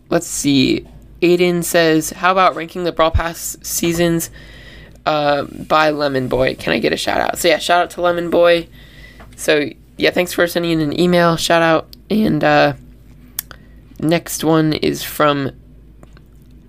let's 0.09 0.27
see. 0.27 0.87
Aiden 1.21 1.65
says, 1.65 2.11
How 2.11 2.33
about 2.33 2.57
ranking 2.57 2.85
the 2.85 2.93
Brawl 2.93 3.11
Pass 3.11 3.57
seasons 3.63 4.31
uh, 5.09 5.45
by 5.45 5.89
Lemon 5.89 6.29
Boy? 6.29 6.55
Can 6.55 6.75
I 6.75 6.79
get 6.79 6.93
a 6.93 6.97
shout 6.97 7.19
out? 7.19 7.39
So 7.39 7.49
yeah, 7.49 7.57
shout 7.57 7.83
out 7.83 7.91
to 7.91 8.03
Lemon 8.03 8.29
Boy. 8.29 8.69
So 9.37 9.71
yeah, 9.97 10.11
thanks 10.11 10.35
for 10.35 10.47
sending 10.47 10.73
in 10.73 10.81
an 10.81 11.01
email. 11.01 11.37
Shout 11.37 11.63
out. 11.63 11.97
And 12.11 12.45
uh, 12.45 12.75
next 13.99 14.45
one 14.45 14.75
is 14.75 15.03
from, 15.03 15.51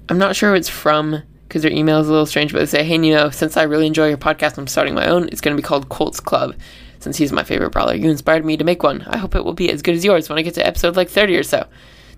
I'm 0.07 0.17
not 0.17 0.37
sure 0.37 0.51
who 0.51 0.55
it's 0.55 0.69
from 0.69 1.21
because 1.47 1.63
their 1.63 1.71
email 1.71 1.99
is 1.99 2.07
a 2.07 2.11
little 2.11 2.25
strange, 2.25 2.53
but 2.53 2.59
they 2.59 2.65
say, 2.65 2.83
hey, 2.83 2.97
Nemo, 2.97 3.29
since 3.29 3.57
I 3.57 3.63
really 3.63 3.87
enjoy 3.87 4.07
your 4.07 4.17
podcast, 4.17 4.57
I'm 4.57 4.67
starting 4.67 4.95
my 4.95 5.07
own. 5.07 5.27
It's 5.29 5.41
going 5.41 5.55
to 5.55 5.61
be 5.61 5.65
called 5.65 5.89
Colts 5.89 6.21
Club. 6.21 6.55
Since 6.99 7.17
he's 7.17 7.33
my 7.33 7.43
favorite 7.43 7.71
brawler, 7.71 7.95
you 7.95 8.09
inspired 8.09 8.45
me 8.45 8.55
to 8.55 8.63
make 8.63 8.83
one. 8.83 9.01
I 9.01 9.17
hope 9.17 9.35
it 9.35 9.43
will 9.43 9.53
be 9.53 9.69
as 9.69 9.81
good 9.81 9.95
as 9.95 10.05
yours 10.05 10.29
when 10.29 10.37
I 10.37 10.43
get 10.43 10.53
to 10.55 10.65
episode 10.65 10.95
like 10.95 11.09
30 11.09 11.35
or 11.35 11.43
so. 11.43 11.67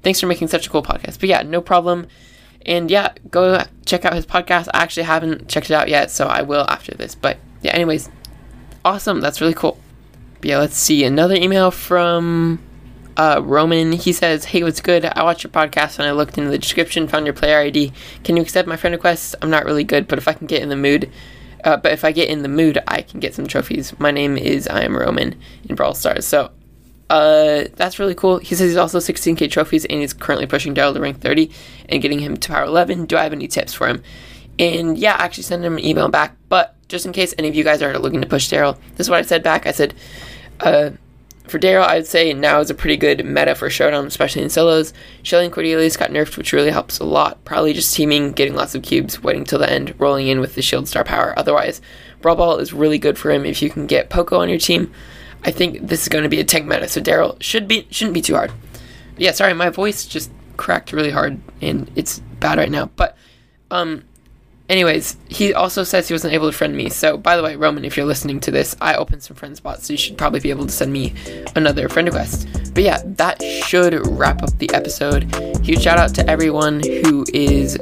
Thanks 0.03 0.19
for 0.19 0.27
making 0.27 0.49
such 0.49 0.67
a 0.67 0.69
cool 0.69 0.83
podcast. 0.83 1.19
But 1.19 1.29
yeah, 1.29 1.41
no 1.41 1.61
problem. 1.61 2.07
And 2.65 2.91
yeah, 2.91 3.13
go 3.29 3.63
check 3.85 4.05
out 4.05 4.13
his 4.13 4.25
podcast. 4.25 4.67
I 4.73 4.83
actually 4.83 5.03
haven't 5.03 5.47
checked 5.47 5.69
it 5.69 5.73
out 5.73 5.89
yet, 5.89 6.11
so 6.11 6.27
I 6.27 6.41
will 6.41 6.65
after 6.69 6.93
this. 6.93 7.15
But 7.15 7.37
yeah, 7.61 7.73
anyways, 7.73 8.09
awesome. 8.85 9.21
That's 9.21 9.41
really 9.41 9.53
cool. 9.53 9.79
But 10.39 10.49
yeah, 10.49 10.57
let's 10.59 10.77
see. 10.77 11.03
Another 11.03 11.35
email 11.35 11.71
from 11.71 12.59
uh, 13.17 13.41
Roman, 13.43 13.91
he 13.91 14.13
says, 14.13 14.45
Hey, 14.45 14.63
what's 14.63 14.81
good? 14.81 15.05
I 15.05 15.23
watched 15.23 15.43
your 15.43 15.51
podcast 15.51 15.99
and 15.99 16.07
I 16.07 16.11
looked 16.11 16.37
into 16.37 16.49
the 16.49 16.57
description, 16.57 17.07
found 17.07 17.25
your 17.25 17.33
player 17.33 17.59
ID. 17.59 17.93
Can 18.23 18.35
you 18.35 18.41
accept 18.41 18.67
my 18.67 18.77
friend 18.77 18.93
request? 18.93 19.35
I'm 19.41 19.49
not 19.49 19.65
really 19.65 19.83
good, 19.83 20.07
but 20.07 20.17
if 20.17 20.27
I 20.27 20.33
can 20.33 20.47
get 20.47 20.61
in 20.61 20.69
the 20.69 20.75
mood, 20.75 21.11
uh, 21.63 21.77
but 21.77 21.91
if 21.91 22.03
I 22.03 22.11
get 22.11 22.29
in 22.29 22.41
the 22.41 22.47
mood, 22.47 22.81
I 22.87 23.01
can 23.01 23.19
get 23.19 23.35
some 23.35 23.47
trophies. 23.47 23.97
My 23.99 24.11
name 24.11 24.37
is 24.37 24.67
I 24.67 24.81
am 24.81 24.97
Roman 24.97 25.39
in 25.67 25.75
Brawl 25.75 25.93
Stars. 25.93 26.25
So, 26.25 26.51
uh, 27.11 27.67
that's 27.75 27.99
really 27.99 28.15
cool. 28.15 28.37
He 28.37 28.55
says 28.55 28.69
he's 28.69 28.77
also 28.77 28.99
16k 28.99 29.51
trophies 29.51 29.83
and 29.83 29.99
he's 29.99 30.13
currently 30.13 30.47
pushing 30.47 30.73
Daryl 30.73 30.93
to 30.93 31.01
rank 31.01 31.19
30 31.19 31.51
and 31.89 32.01
getting 32.01 32.19
him 32.19 32.37
to 32.37 32.49
power 32.49 32.63
11. 32.63 33.05
Do 33.05 33.17
I 33.17 33.23
have 33.23 33.33
any 33.33 33.49
tips 33.49 33.73
for 33.73 33.89
him? 33.89 34.01
And 34.57 34.97
yeah, 34.97 35.17
I 35.19 35.25
actually 35.25 35.43
send 35.43 35.65
him 35.65 35.77
an 35.77 35.83
email 35.83 36.07
back. 36.07 36.37
But 36.47 36.73
just 36.87 37.05
in 37.05 37.11
case 37.11 37.33
any 37.37 37.49
of 37.49 37.55
you 37.55 37.65
guys 37.65 37.81
are 37.81 37.99
looking 37.99 38.21
to 38.21 38.27
push 38.27 38.49
Daryl, 38.49 38.77
this 38.95 39.07
is 39.07 39.09
what 39.09 39.19
I 39.19 39.23
said 39.23 39.43
back. 39.43 39.67
I 39.67 39.73
said, 39.73 39.93
uh, 40.61 40.91
For 41.49 41.59
Daryl, 41.59 41.83
I'd 41.83 42.07
say 42.07 42.31
now 42.31 42.61
is 42.61 42.69
a 42.69 42.73
pretty 42.73 42.95
good 42.95 43.25
meta 43.25 43.55
for 43.55 43.69
Showdown, 43.69 44.07
especially 44.07 44.43
in 44.43 44.49
solos. 44.49 44.93
Shelly 45.21 45.43
and 45.43 45.53
Cordelius 45.53 45.99
got 45.99 46.11
nerfed, 46.11 46.37
which 46.37 46.53
really 46.53 46.71
helps 46.71 46.99
a 46.99 47.03
lot. 47.03 47.43
Probably 47.43 47.73
just 47.73 47.93
teaming, 47.93 48.31
getting 48.31 48.55
lots 48.55 48.73
of 48.73 48.83
cubes, 48.83 49.21
waiting 49.21 49.43
till 49.43 49.59
the 49.59 49.69
end, 49.69 49.95
rolling 49.99 50.27
in 50.27 50.39
with 50.39 50.55
the 50.55 50.61
shield 50.61 50.87
star 50.87 51.03
power. 51.03 51.37
Otherwise, 51.37 51.81
Brawl 52.21 52.37
Ball 52.37 52.59
is 52.59 52.71
really 52.71 52.99
good 52.99 53.17
for 53.17 53.31
him 53.31 53.45
if 53.45 53.61
you 53.61 53.69
can 53.69 53.85
get 53.85 54.09
Poco 54.09 54.39
on 54.39 54.47
your 54.47 54.59
team. 54.59 54.93
I 55.43 55.51
think 55.51 55.87
this 55.87 56.03
is 56.03 56.09
going 56.09 56.23
to 56.23 56.29
be 56.29 56.39
a 56.39 56.43
tank 56.43 56.67
meta, 56.67 56.87
so 56.87 57.01
Daryl 57.01 57.41
should 57.41 57.67
be 57.67 57.87
shouldn't 57.89 58.13
be 58.13 58.21
too 58.21 58.35
hard. 58.35 58.51
Yeah, 59.17 59.31
sorry, 59.31 59.53
my 59.53 59.69
voice 59.69 60.05
just 60.05 60.31
cracked 60.57 60.93
really 60.93 61.09
hard 61.11 61.39
and 61.61 61.89
it's 61.95 62.19
bad 62.39 62.57
right 62.57 62.69
now. 62.69 62.91
But 62.95 63.17
um 63.71 64.03
anyways, 64.69 65.17
he 65.27 65.53
also 65.53 65.83
says 65.83 66.07
he 66.07 66.13
wasn't 66.13 66.33
able 66.33 66.49
to 66.49 66.57
friend 66.57 66.75
me. 66.75 66.89
So 66.89 67.17
by 67.17 67.35
the 67.35 67.43
way, 67.43 67.55
Roman, 67.55 67.83
if 67.85 67.97
you're 67.97 68.05
listening 68.05 68.39
to 68.41 68.51
this, 68.51 68.75
I 68.79 68.95
opened 68.95 69.21
some 69.23 69.35
friend 69.35 69.55
spots, 69.55 69.87
so 69.87 69.93
you 69.93 69.97
should 69.97 70.17
probably 70.17 70.39
be 70.39 70.49
able 70.49 70.65
to 70.65 70.71
send 70.71 70.93
me 70.93 71.13
another 71.55 71.89
friend 71.89 72.07
request. 72.07 72.47
But 72.73 72.83
yeah, 72.83 73.01
that 73.05 73.41
should 73.43 74.07
wrap 74.07 74.41
up 74.43 74.57
the 74.57 74.71
episode. 74.73 75.23
Huge 75.63 75.81
shout 75.81 75.99
out 75.99 76.15
to 76.15 76.29
everyone 76.29 76.81
who 77.03 77.25
is 77.33 77.77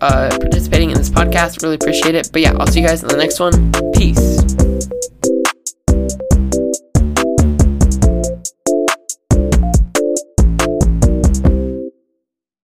uh, 0.00 0.30
participating 0.30 0.90
in 0.90 0.98
this 0.98 1.10
podcast. 1.10 1.62
Really 1.62 1.76
appreciate 1.76 2.14
it. 2.14 2.30
But 2.32 2.42
yeah, 2.42 2.56
I'll 2.58 2.66
see 2.66 2.80
you 2.80 2.86
guys 2.86 3.02
in 3.02 3.08
the 3.08 3.16
next 3.16 3.38
one. 3.40 3.72
Peace. 3.92 4.65